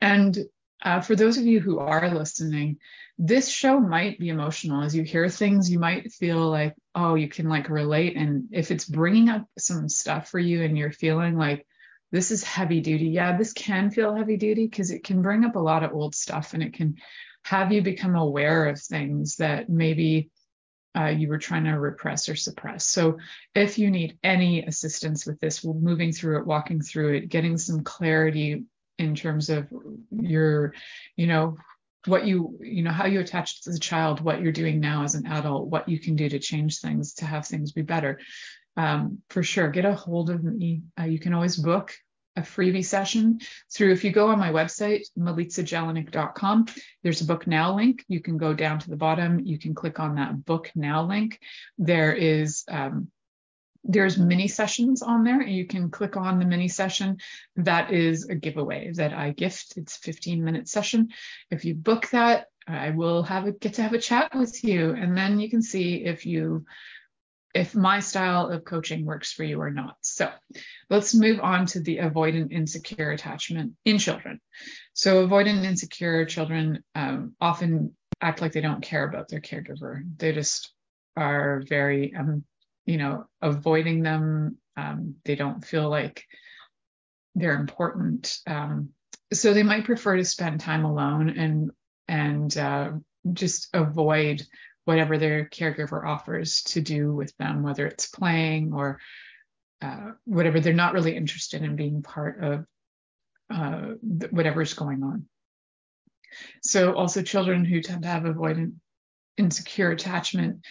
[0.00, 0.38] And
[0.82, 2.78] uh, for those of you who are listening,
[3.18, 4.82] this show might be emotional.
[4.82, 8.16] As you hear things, you might feel like, oh, you can like relate.
[8.16, 11.66] And if it's bringing up some stuff for you and you're feeling like
[12.12, 15.56] this is heavy duty, yeah, this can feel heavy duty because it can bring up
[15.56, 16.96] a lot of old stuff and it can
[17.44, 20.30] have you become aware of things that maybe
[20.96, 22.84] uh, you were trying to repress or suppress.
[22.84, 23.18] So
[23.54, 27.84] if you need any assistance with this, moving through it, walking through it, getting some
[27.84, 28.64] clarity
[28.98, 29.68] in terms of
[30.10, 30.74] your,
[31.16, 31.56] you know,
[32.06, 35.14] what you, you know, how you attach as a child, what you're doing now as
[35.14, 38.18] an adult, what you can do to change things to have things be better.
[38.76, 40.82] Um, for sure, get a hold of me.
[40.98, 41.92] Uh, you can always book
[42.36, 43.40] a freebie session
[43.74, 46.66] through if you go on my website milicajelenic.com
[47.02, 48.04] there's a book now link.
[48.08, 49.40] You can go down to the bottom.
[49.40, 51.40] You can click on that book now link.
[51.78, 53.08] There is um,
[53.82, 57.16] there's mini sessions on there you can click on the mini session.
[57.56, 59.74] That is a giveaway that i gift.
[59.76, 61.08] It's 15 minute session.
[61.50, 64.90] If you book that i will have a get to have a chat with you
[64.90, 66.64] and then you can see if you
[67.54, 70.30] if my style of coaching works for you or not so
[70.88, 74.40] let's move on to the avoidant insecure attachment in children
[74.92, 80.32] so avoidant insecure children um, often act like they don't care about their caregiver they
[80.32, 80.72] just
[81.16, 82.44] are very um,
[82.90, 84.56] you know, avoiding them.
[84.76, 86.24] Um, they don't feel like
[87.36, 88.36] they're important.
[88.48, 88.90] Um,
[89.32, 91.70] so they might prefer to spend time alone and
[92.08, 92.92] and uh,
[93.32, 94.42] just avoid
[94.84, 99.00] whatever their caregiver offers to do with them, whether it's playing or
[99.82, 100.60] uh, whatever.
[100.60, 102.66] They're not really interested in being part of
[103.50, 103.94] uh,
[104.30, 105.26] whatever's going on.
[106.62, 108.74] So also children who tend to have avoidant
[109.36, 110.64] insecure attachment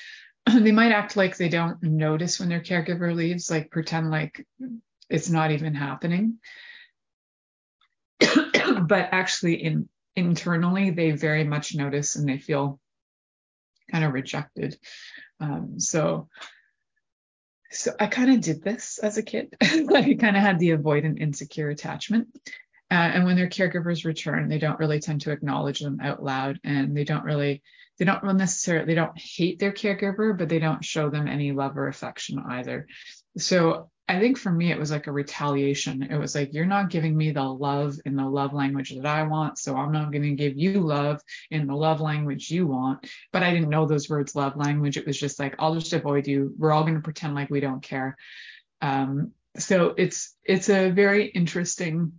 [0.60, 4.46] they might act like they don't notice when their caregiver leaves, like pretend like
[5.10, 6.38] it's not even happening.
[8.20, 12.80] but actually, in internally, they very much notice and they feel
[13.92, 14.78] kind of rejected.
[15.40, 16.28] Um, so,
[17.72, 19.54] so I kind of did this as a kid.
[19.62, 22.28] I kind of had the avoidant insecure attachment.
[22.92, 26.60] Uh, and when their caregivers return, they don't really tend to acknowledge them out loud
[26.64, 27.62] and they don't really
[28.00, 31.78] they don't necessarily they don't hate their caregiver but they don't show them any love
[31.78, 32.88] or affection either
[33.38, 36.04] so i think for me it was like a retaliation.
[36.04, 39.24] It was like you're not giving me the love in the love language that i
[39.24, 43.08] want so i'm not going to give you love in the love language you want.
[43.32, 44.98] But i didn't know those words love language.
[44.98, 46.54] It was just like i'll just avoid you.
[46.58, 48.18] We're all going to pretend like we don't care.
[48.82, 52.14] Um, so it's it's a very interesting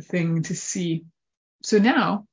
[0.00, 1.04] thing to see.
[1.62, 2.26] So now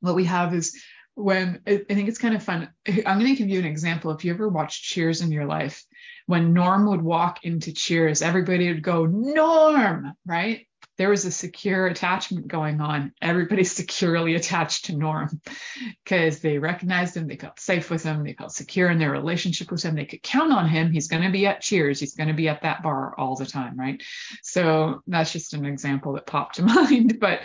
[0.00, 0.82] what we have is
[1.14, 2.68] when I think it's kind of fun.
[2.88, 4.10] I'm going to give you an example.
[4.10, 5.84] If you ever watched Cheers in your life,
[6.26, 10.66] when Norm would walk into Cheers, everybody would go, Norm, right?
[10.96, 13.12] There was a secure attachment going on.
[13.20, 15.40] Everybody's securely attached to Norm
[16.04, 17.26] because they recognized him.
[17.26, 18.22] They felt safe with him.
[18.22, 19.96] They felt secure in their relationship with him.
[19.96, 20.92] They could count on him.
[20.92, 21.98] He's going to be at Cheers.
[21.98, 24.02] He's going to be at that bar all the time, right?
[24.42, 27.18] So that's just an example that popped to mind.
[27.18, 27.40] But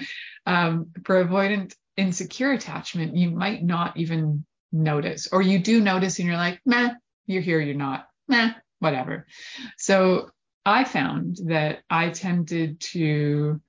[0.46, 6.28] um, for avoidant insecure attachment, you might not even notice, or you do notice and
[6.28, 6.92] you're like, meh,
[7.28, 9.28] you're here, you're not, meh, whatever.
[9.78, 10.30] So
[10.66, 13.62] I found that I tended to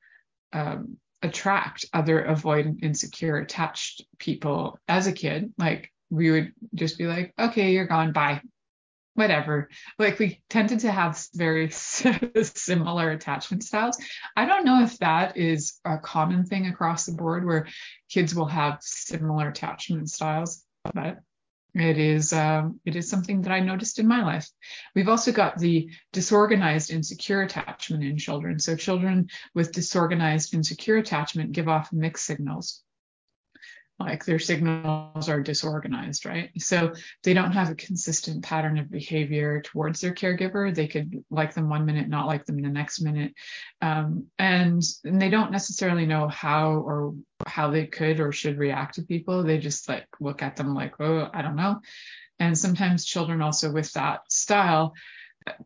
[0.53, 5.53] um, attract other avoidant, insecure, attached people as a kid.
[5.59, 8.41] Like we would just be like, okay, you're gone, bye,
[9.15, 9.69] whatever.
[9.99, 13.99] Like we tended to have very similar attachment styles.
[14.37, 17.69] I don't know if that is a common thing across the board where
[18.09, 21.19] kids will have similar attachment styles, but
[21.75, 24.49] it is um, it is something that I noticed in my life.
[24.95, 28.59] We've also got the disorganized insecure attachment in children.
[28.59, 32.83] So children with disorganized insecure attachment give off mixed signals
[34.01, 36.51] like their signals are disorganized, right?
[36.59, 40.75] So they don't have a consistent pattern of behavior towards their caregiver.
[40.75, 43.35] They could like them one minute, not like them the next minute.
[43.83, 47.15] Um, and, and they don't necessarily know how or
[47.47, 49.43] how they could or should react to people.
[49.43, 51.81] They just like look at them like, oh, I don't know.
[52.39, 54.95] And sometimes children also with that style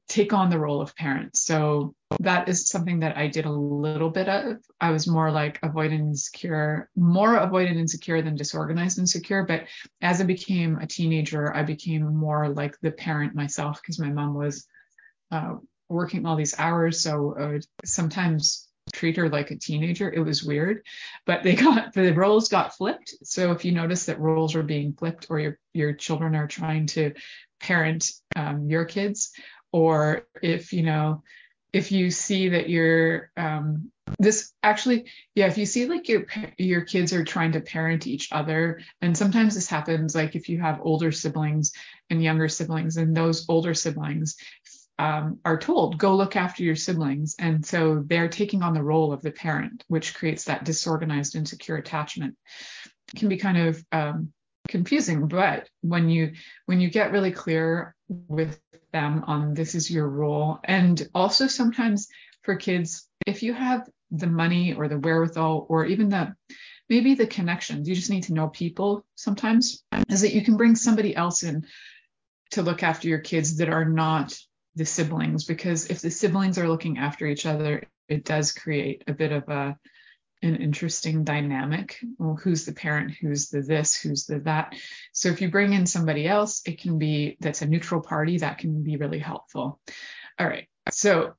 [0.09, 1.37] take on the role of parent.
[1.37, 4.59] So that is something that I did a little bit of.
[4.81, 9.45] I was more like avoidant insecure, more avoidant insecure than disorganized insecure.
[9.45, 9.64] But
[10.01, 14.35] as I became a teenager, I became more like the parent myself because my mom
[14.35, 14.66] was
[15.31, 15.57] uh,
[15.89, 17.03] working all these hours.
[17.03, 20.12] So I would sometimes treat her like a teenager.
[20.12, 20.85] It was weird,
[21.27, 23.14] but they got the roles got flipped.
[23.25, 26.87] So if you notice that roles are being flipped, or your your children are trying
[26.89, 27.14] to
[27.61, 29.33] parent um, your kids,
[29.75, 31.25] or if you know
[31.72, 36.83] if you see that you're um, this actually yeah if you see like your your
[36.83, 40.79] kids are trying to parent each other and sometimes this happens like if you have
[40.83, 41.72] older siblings
[42.09, 44.37] and younger siblings and those older siblings
[45.01, 49.12] um, are told go look after your siblings and so they're taking on the role
[49.12, 52.37] of the parent which creates that disorganized insecure attachment.
[53.12, 54.33] It can be kind of um,
[54.68, 56.35] confusing but when you
[56.66, 58.61] when you get really clear with
[58.95, 60.61] them on this is your role.
[60.64, 62.09] And also sometimes
[62.45, 66.34] for kids if you have the money or the wherewithal or even the
[66.88, 70.76] maybe the connections you just need to know people sometimes is that you can bring
[70.76, 71.64] somebody else in
[72.51, 74.38] to look after your kids that are not
[74.76, 79.12] the siblings because if the siblings are looking after each other it does create a
[79.12, 79.76] bit of a
[80.45, 81.99] an interesting dynamic.
[82.18, 83.12] Well, who's the parent?
[83.20, 83.97] Who's the this?
[83.97, 84.74] Who's the that?
[85.12, 88.59] So if you bring in somebody else, it can be that's a neutral party that
[88.59, 89.80] can be really helpful.
[90.38, 90.68] All right.
[90.90, 91.34] So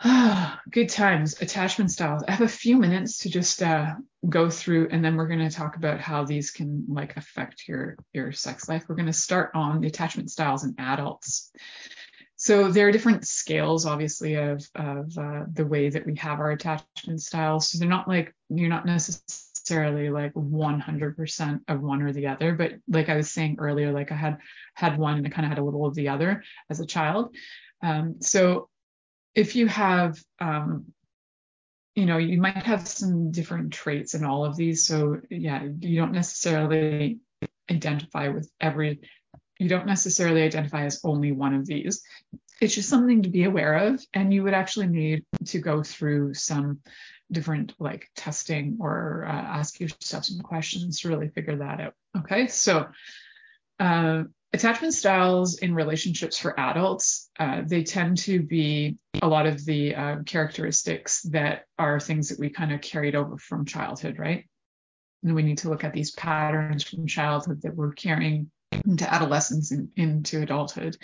[0.00, 2.22] ah, good times, attachment styles.
[2.26, 3.94] I have a few minutes to just uh,
[4.28, 7.96] go through, and then we're going to talk about how these can like affect your
[8.12, 8.84] your sex life.
[8.88, 11.50] We're going to start on the attachment styles in adults.
[12.48, 16.52] So there are different scales, obviously, of of uh, the way that we have our
[16.52, 17.68] attachment styles.
[17.68, 22.72] So they're not like you're not necessarily like 100% of one or the other, but
[22.88, 24.38] like I was saying earlier, like I had
[24.72, 27.36] had one and I kind of had a little of the other as a child.
[27.82, 28.70] Um, so
[29.34, 30.86] if you have um,
[31.94, 34.86] you know, you might have some different traits in all of these.
[34.86, 37.18] So yeah, you don't necessarily
[37.70, 39.00] identify with every
[39.58, 42.02] you don't necessarily identify as only one of these.
[42.60, 44.04] It's just something to be aware of.
[44.14, 46.80] And you would actually need to go through some
[47.30, 51.94] different like testing or uh, ask yourself some questions to really figure that out.
[52.16, 52.46] Okay.
[52.48, 52.86] So,
[53.78, 59.64] uh, attachment styles in relationships for adults, uh, they tend to be a lot of
[59.64, 64.46] the uh, characteristics that are things that we kind of carried over from childhood, right?
[65.22, 69.70] And we need to look at these patterns from childhood that we're carrying into adolescence
[69.70, 70.96] and into adulthood.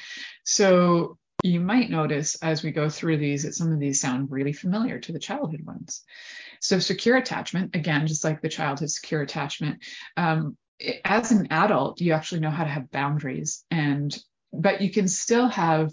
[0.45, 4.53] So you might notice as we go through these that some of these sound really
[4.53, 6.03] familiar to the childhood ones.
[6.61, 9.85] So secure attachment, again, just like the childhood secure attachment,
[10.17, 10.57] um,
[11.05, 14.17] as an adult, you actually know how to have boundaries and
[14.53, 15.91] but you can still have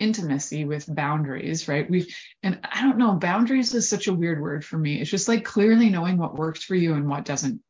[0.00, 1.88] intimacy with boundaries, right?
[1.90, 2.06] We've,
[2.42, 5.00] and I don't know, boundaries is such a weird word for me.
[5.00, 7.60] It's just like clearly knowing what works for you and what doesn't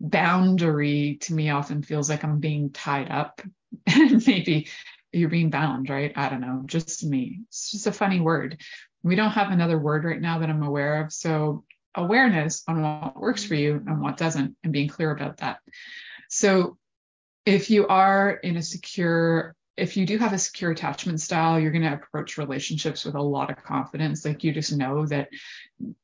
[0.00, 3.40] boundary to me often feels like I'm being tied up
[3.86, 4.68] and maybe
[5.12, 6.12] you're being bound, right?
[6.16, 7.40] I don't know, just me.
[7.48, 8.60] It's just a funny word.
[9.02, 11.12] We don't have another word right now that I'm aware of.
[11.12, 15.58] So awareness on what works for you and what doesn't and being clear about that.
[16.28, 16.76] So
[17.46, 21.72] if you are in a secure if you do have a secure attachment style, you're
[21.72, 24.24] going to approach relationships with a lot of confidence.
[24.24, 25.28] Like you just know that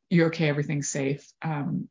[0.08, 1.24] you're okay, everything's safe.
[1.40, 1.88] Um,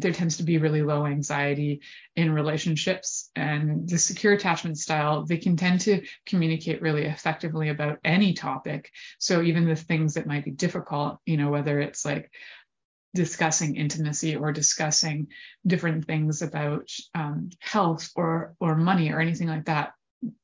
[0.00, 1.80] there tends to be really low anxiety
[2.16, 7.98] in relationships and the secure attachment style they can tend to communicate really effectively about
[8.04, 8.90] any topic.
[9.18, 12.30] So even the things that might be difficult you know whether it's like
[13.14, 15.28] discussing intimacy or discussing
[15.66, 19.92] different things about um, health or or money or anything like that.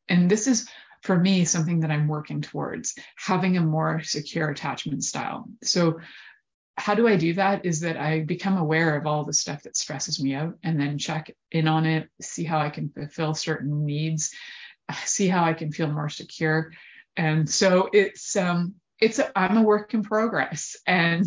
[0.09, 0.69] And this is
[1.03, 5.47] for me something that i'm working towards having a more secure attachment style.
[5.63, 6.01] So
[6.77, 9.77] how do I do that is that I become aware of all the stuff that
[9.77, 13.87] stresses me out and then check in on it, see how I can fulfill certain
[13.87, 14.33] needs,
[15.05, 16.73] see how I can feel more secure.
[17.17, 21.27] And so it's um it's a, I'm a work in progress and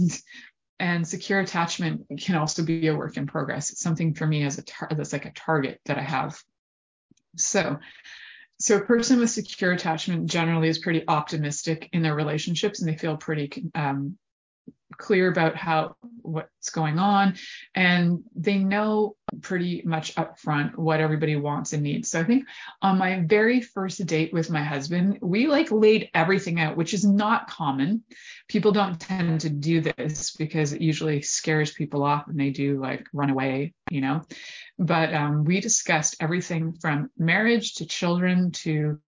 [0.79, 3.71] and secure attachment can also be a work in progress.
[3.71, 6.39] It's something for me as a tar- that's like a target that I have.
[7.37, 7.79] So
[8.59, 12.97] so a person with secure attachment generally is pretty optimistic in their relationships and they
[12.97, 14.17] feel pretty um,
[14.97, 17.35] clear about how what's going on
[17.75, 22.09] and they know pretty much upfront what everybody wants and needs.
[22.09, 22.45] So i think
[22.81, 27.05] on my very first date with my husband we like laid everything out which is
[27.05, 28.03] not common.
[28.47, 32.79] People don't tend to do this because it usually scares people off and they do
[32.79, 34.21] like run away you know?
[34.77, 38.99] But um, we discussed everything from marriage to children to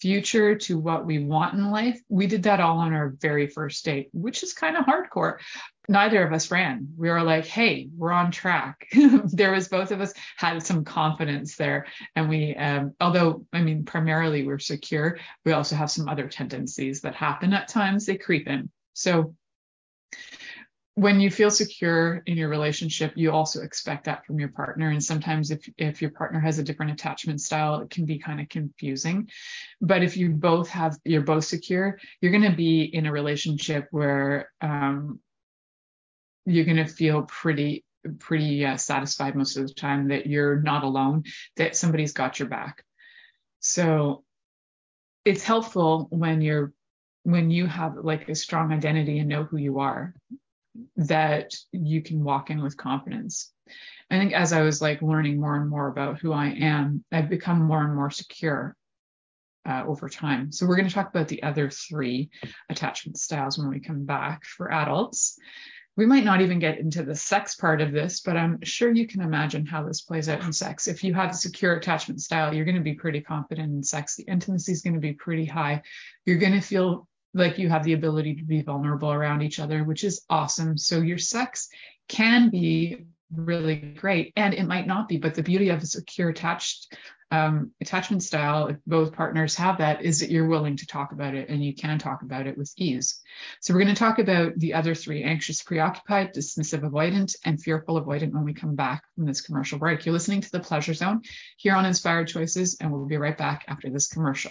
[0.00, 2.00] future to what we want in life.
[2.08, 5.38] We did that all on our very first date, which is kind of hardcore.
[5.88, 6.88] Neither of us ran.
[6.96, 8.86] We were like, hey, we're on track.
[9.24, 11.86] there was both of us had some confidence there.
[12.14, 17.00] And we, um, although, I mean, primarily we're secure, we also have some other tendencies
[17.02, 18.70] that happen at times, they creep in.
[18.94, 19.34] So
[21.00, 24.90] when you feel secure in your relationship, you also expect that from your partner.
[24.90, 28.38] And sometimes if if your partner has a different attachment style, it can be kind
[28.38, 29.30] of confusing.
[29.80, 33.88] But if you both have you're both secure, you're going to be in a relationship
[33.92, 35.20] where um,
[36.44, 37.82] you're going to feel pretty
[38.18, 41.24] pretty uh, satisfied most of the time that you're not alone,
[41.56, 42.84] that somebody's got your back.
[43.60, 44.22] So
[45.24, 46.74] it's helpful when you're
[47.22, 50.14] when you have like a strong identity and know who you are
[50.96, 53.52] that you can walk in with confidence.
[54.10, 57.28] I think as I was like learning more and more about who I am, I've
[57.28, 58.76] become more and more secure
[59.68, 60.52] uh, over time.
[60.52, 62.30] So we're going to talk about the other three
[62.68, 65.38] attachment styles when we come back for adults.
[65.96, 69.06] We might not even get into the sex part of this, but I'm sure you
[69.06, 70.88] can imagine how this plays out in sex.
[70.88, 74.16] If you have a secure attachment style, you're going to be pretty confident in sex.
[74.16, 75.82] The intimacy is going to be pretty high.
[76.24, 79.84] You're going to feel like you have the ability to be vulnerable around each other,
[79.84, 80.76] which is awesome.
[80.76, 81.68] So your sex
[82.08, 85.18] can be really great, and it might not be.
[85.18, 86.96] But the beauty of a secure attached
[87.32, 91.34] um, attachment style, if both partners have that, is that you're willing to talk about
[91.34, 93.20] it and you can talk about it with ease.
[93.60, 98.02] So we're going to talk about the other three: anxious, preoccupied, dismissive, avoidant, and fearful
[98.02, 100.04] avoidant when we come back from this commercial break.
[100.04, 101.22] You're listening to the Pleasure Zone
[101.56, 104.50] here on Inspired Choices, and we'll be right back after this commercial.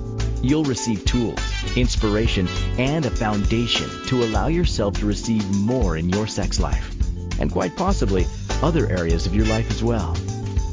[0.41, 1.39] you'll receive tools,
[1.75, 6.95] inspiration, and a foundation to allow yourself to receive more in your sex life,
[7.39, 8.25] and quite possibly
[8.61, 10.15] other areas of your life as well.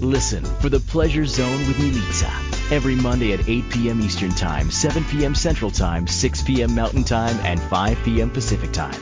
[0.00, 4.00] Listen for the Pleasure Zone with Milica every Monday at 8 p.m.
[4.00, 5.34] Eastern Time, 7 p.m.
[5.34, 6.74] Central Time, 6 p.m.
[6.74, 8.30] Mountain Time, and 5 p.m.
[8.30, 9.00] Pacific Time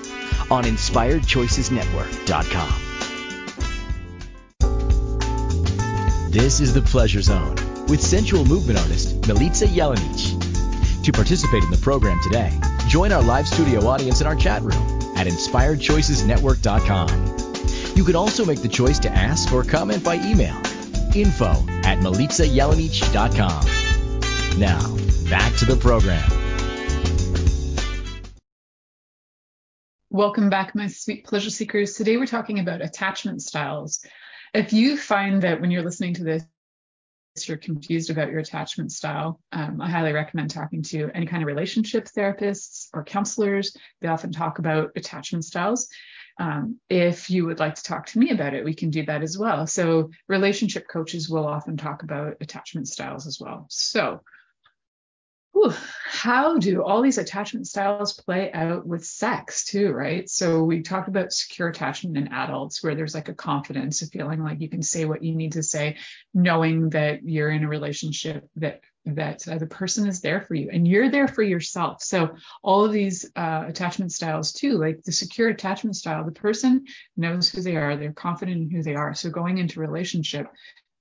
[0.51, 2.83] on InspiredChoicesNetwork.com.
[6.31, 7.57] This is the Pleasure Zone
[7.89, 10.46] with sensual movement artist Milica Jelenic.
[11.07, 12.51] To participate in the program today,
[12.89, 14.75] join our live studio audience in our chat room
[15.15, 17.95] at inspiredchoicesnetwork.com.
[17.95, 20.61] You can also make the choice to ask or comment by email.
[21.15, 21.53] Info
[21.85, 24.59] at milicajelenic.com.
[24.59, 24.97] Now,
[25.31, 26.29] back to the program.
[30.11, 31.95] Welcome back, my sweet pleasure seekers.
[31.95, 34.05] Today we're talking about attachment styles.
[34.53, 36.43] If you find that when you're listening to this,
[37.49, 41.47] you're confused about your attachment style, um, I highly recommend talking to any kind of
[41.47, 43.77] relationship therapists or counselors.
[44.01, 45.89] They often talk about attachment styles.
[46.39, 49.23] Um, if you would like to talk to me about it, we can do that
[49.23, 49.67] as well.
[49.67, 53.67] So, relationship coaches will often talk about attachment styles as well.
[53.71, 54.21] So,
[56.05, 60.29] how do all these attachment styles play out with sex too, right?
[60.29, 64.43] So we talked about secure attachment in adults where there's like a confidence, a feeling
[64.43, 65.97] like you can say what you need to say,
[66.35, 70.69] knowing that you're in a relationship that that uh, the person is there for you
[70.73, 72.03] and you're there for yourself.
[72.03, 76.85] So all of these uh, attachment styles too, like the secure attachment style, the person
[77.17, 79.15] knows who they are, they're confident in who they are.
[79.15, 80.49] So going into relationship,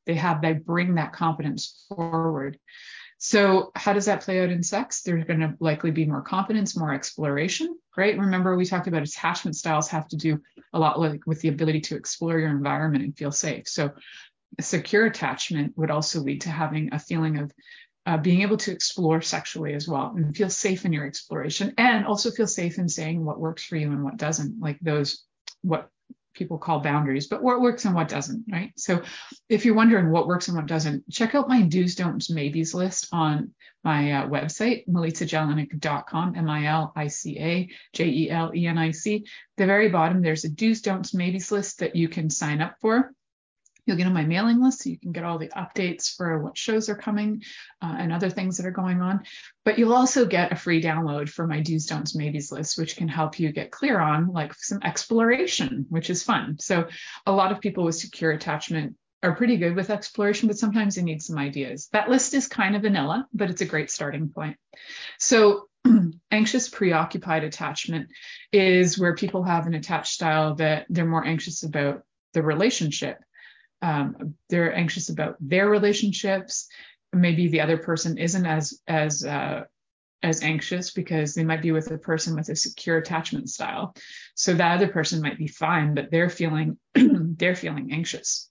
[0.06, 2.60] they have they bring that confidence forward.
[3.28, 5.01] So, how does that play out in sex?
[5.01, 8.15] There's going to likely be more confidence, more exploration, right?
[8.15, 10.39] Remember, we talked about attachment styles have to do
[10.73, 13.67] a lot like with the ability to explore your environment and feel safe.
[13.67, 13.89] So,
[14.59, 17.51] a secure attachment would also lead to having a feeling of
[18.05, 22.05] uh, being able to explore sexually as well and feel safe in your exploration and
[22.05, 25.26] also feel safe in saying what works for you and what doesn't, like those
[25.63, 25.89] what
[26.36, 28.74] people call boundaries, but what works and what doesn't, right?
[28.78, 29.02] So
[29.50, 33.08] if you're wondering what works and what doesn't, check out my do's, don'ts, maybes list
[33.12, 39.26] on my uh, website, milicajelenic.com, M-I-L-I-C-A-J-E-L-E-N-I-C.
[39.58, 43.12] The very bottom, there's a do's, don'ts, maybes list that you can sign up for.
[43.86, 46.58] You'll get on my mailing list so you can get all the updates for what
[46.58, 47.44] shows are coming
[47.82, 49.22] uh, and other things that are going on.
[49.64, 53.08] But you'll also get a free download for my do's, don'ts, maybes list, which can
[53.08, 56.58] help you get clear on like some exploration, which is fun.
[56.60, 56.88] So
[57.26, 61.02] a lot of people with secure attachment are pretty good with exploration, but sometimes they
[61.02, 61.90] need some ideas.
[61.92, 64.58] That list is kind of vanilla, but it's a great starting point.
[65.20, 65.68] So
[66.32, 68.10] anxious preoccupied attachment
[68.52, 73.18] is where people have an attached style that they're more anxious about the relationship
[73.82, 76.67] um, they're anxious about their relationships
[77.15, 79.63] maybe the other person isn't as as uh,
[80.21, 83.95] as anxious because they might be with a person with a secure attachment style.
[84.34, 88.49] So that other person might be fine, but they're feeling they're feeling anxious.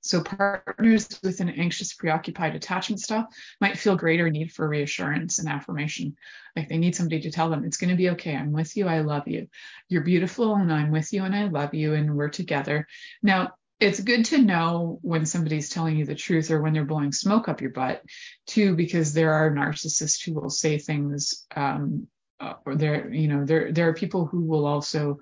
[0.00, 3.28] So partners with an anxious, preoccupied attachment style
[3.60, 6.16] might feel greater need for reassurance and affirmation.
[6.56, 8.34] Like they need somebody to tell them, it's going to be okay.
[8.34, 8.88] I'm with you.
[8.88, 9.48] I love you.
[9.88, 12.86] You're beautiful and I'm with you and I love you and we're together.
[13.22, 17.12] Now, it's good to know when somebody's telling you the truth or when they're blowing
[17.12, 18.02] smoke up your butt,
[18.46, 22.08] too, because there are narcissists who will say things, um,
[22.40, 25.18] uh, or there, you know, there there are people who will also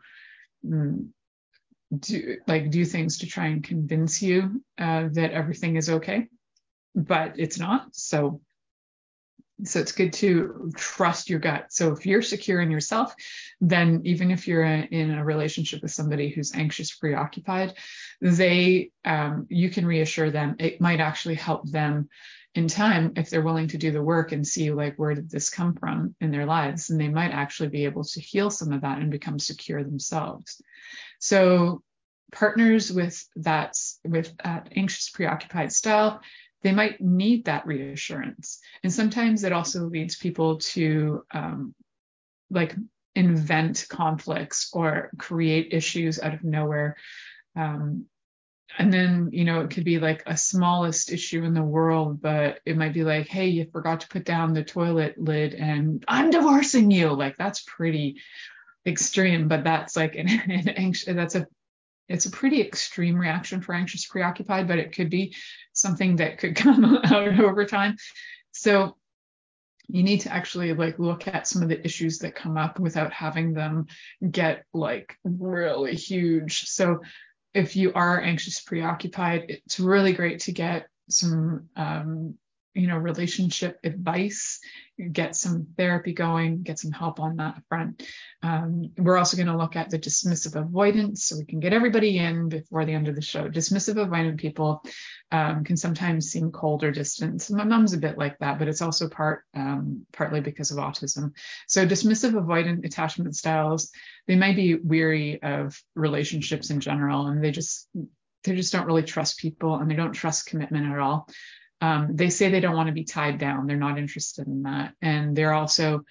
[0.64, 1.08] mm,
[1.98, 6.28] do like do things to try and convince you uh, that everything is okay,
[6.94, 7.94] but it's not.
[7.94, 8.40] So
[9.64, 11.66] so it's good to trust your gut.
[11.70, 13.14] So if you're secure in yourself,
[13.60, 17.74] then even if you're in a relationship with somebody who's anxious, preoccupied,
[18.20, 20.56] they um, you can reassure them.
[20.58, 22.08] It might actually help them
[22.54, 25.50] in time if they're willing to do the work and see like where did this
[25.50, 28.82] come from in their lives, and they might actually be able to heal some of
[28.82, 30.60] that and become secure themselves.
[31.18, 31.82] So
[32.32, 36.20] partners with that with that anxious, preoccupied style
[36.66, 38.58] they might need that reassurance.
[38.82, 41.76] And sometimes it also leads people to um,
[42.50, 42.74] like
[43.14, 46.96] invent conflicts or create issues out of nowhere.
[47.54, 48.06] Um,
[48.76, 52.58] and then, you know, it could be like a smallest issue in the world, but
[52.66, 56.30] it might be like, hey, you forgot to put down the toilet lid and I'm
[56.30, 57.14] divorcing you.
[57.14, 58.16] Like that's pretty
[58.84, 61.46] extreme, but that's like an, an anxious, that's a
[62.08, 65.34] it's a pretty extreme reaction for anxious preoccupied, but it could be
[65.72, 67.96] something that could come out over time.
[68.52, 68.96] So
[69.88, 73.12] you need to actually like look at some of the issues that come up without
[73.12, 73.86] having them
[74.28, 76.62] get like really huge.
[76.62, 77.02] So
[77.54, 82.34] if you are anxious preoccupied, it's really great to get some um,
[82.76, 84.60] you know relationship advice
[85.12, 88.02] get some therapy going get some help on that front.
[88.42, 92.16] Um, we're also going to look at the dismissive avoidance so we can get everybody
[92.16, 93.48] in before the end of the show.
[93.48, 94.82] Dismissive avoidant people
[95.30, 97.50] um, can sometimes seem cold or distant.
[97.50, 101.32] My mom's a bit like that but it's also part um, partly because of autism.
[101.66, 103.90] So dismissive avoidant attachment styles
[104.26, 107.88] they might be weary of relationships in general and they just
[108.44, 111.28] they just don't really trust people and they don't trust commitment at all
[111.80, 113.66] um, they say they don't want to be tied down.
[113.66, 114.94] They're not interested in that.
[115.02, 116.04] And they're also,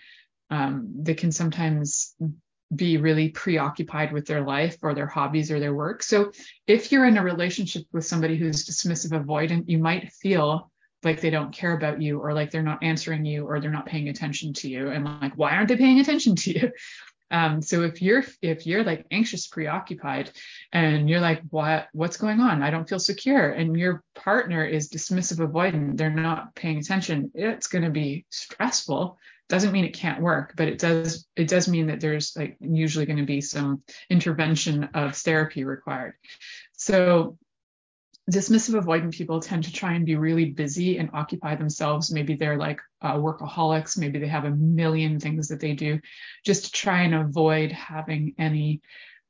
[0.49, 2.13] um, they can sometimes
[2.73, 6.03] be really preoccupied with their life or their hobbies or their work.
[6.03, 6.31] So
[6.67, 10.71] if you're in a relationship with somebody who's dismissive avoidant, you might feel
[11.03, 13.85] like they don't care about you or like they're not answering you or they're not
[13.85, 16.71] paying attention to you and like why aren't they paying attention to you
[17.35, 20.31] um, so if you're if you're like anxious, preoccupied,
[20.71, 22.63] and you're like, what what's going on?
[22.63, 27.31] I don't feel secure, and your partner is dismissive, avoidant, they're not paying attention.
[27.35, 29.17] It's going to be stressful.
[29.49, 33.05] Doesn't mean it can't work, but it does it does mean that there's like usually
[33.05, 36.13] going to be some intervention of therapy required.
[36.77, 37.37] So
[38.31, 42.11] dismissive avoidant people tend to try and be really busy and occupy themselves.
[42.11, 43.97] Maybe they're like uh, workaholics.
[43.97, 45.99] Maybe they have a million things that they do
[46.43, 48.81] just to try and avoid having any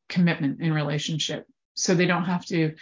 [0.07, 1.45] commitment in relationship.
[1.73, 2.75] So they don't have to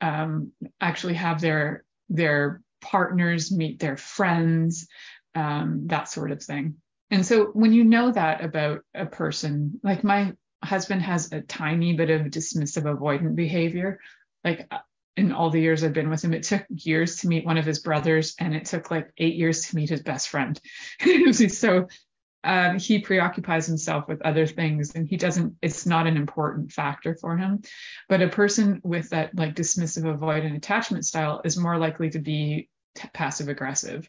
[0.00, 4.86] um, actually have their their partners meet their friends,
[5.34, 6.76] um, that sort of thing.
[7.10, 11.94] And so when you know that about a person, like my husband has a tiny
[11.94, 13.98] bit of dismissive avoidant behavior.
[14.44, 14.70] Like
[15.16, 17.64] in all the years I've been with him, it took years to meet one of
[17.64, 20.60] his brothers, and it took like eight years to meet his best friend.
[21.32, 21.88] so
[22.44, 25.56] um, he preoccupies himself with other things, and he doesn't.
[25.62, 27.62] It's not an important factor for him.
[28.08, 32.68] But a person with that like dismissive, avoidant attachment style is more likely to be
[32.96, 34.08] t- passive aggressive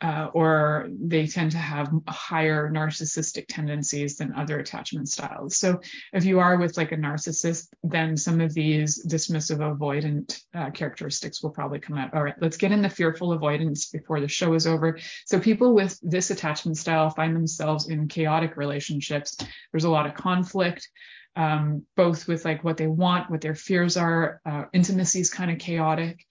[0.00, 5.56] uh, or they tend to have higher narcissistic tendencies than other attachment styles.
[5.56, 5.80] So
[6.12, 11.42] if you are with like a narcissist, then some of these dismissive avoidant uh, characteristics
[11.42, 12.12] will probably come out.
[12.12, 14.98] All right, let's get in the fearful avoidance before the show is over.
[15.26, 19.38] So people with this attachment style find themselves in chaotic relationships.
[19.72, 20.88] There's a lot of conflict.
[21.36, 25.50] Um, both with like what they want, what their fears are, uh, intimacy is kind
[25.50, 26.24] of chaotic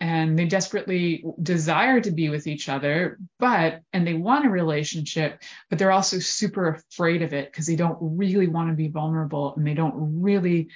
[0.00, 5.42] and they desperately desire to be with each other but and they want a relationship
[5.68, 9.54] but they're also super afraid of it because they don't really want to be vulnerable
[9.56, 10.68] and they don't really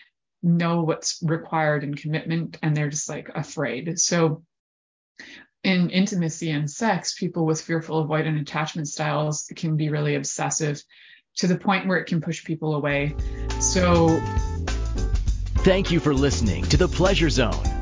[0.43, 3.99] know what's required in commitment and they're just like afraid.
[3.99, 4.43] So
[5.63, 10.83] in intimacy and sex people with fearful avoidant attachment styles can be really obsessive
[11.37, 13.15] to the point where it can push people away.
[13.61, 14.21] So
[15.59, 17.82] thank you for listening to the pleasure zone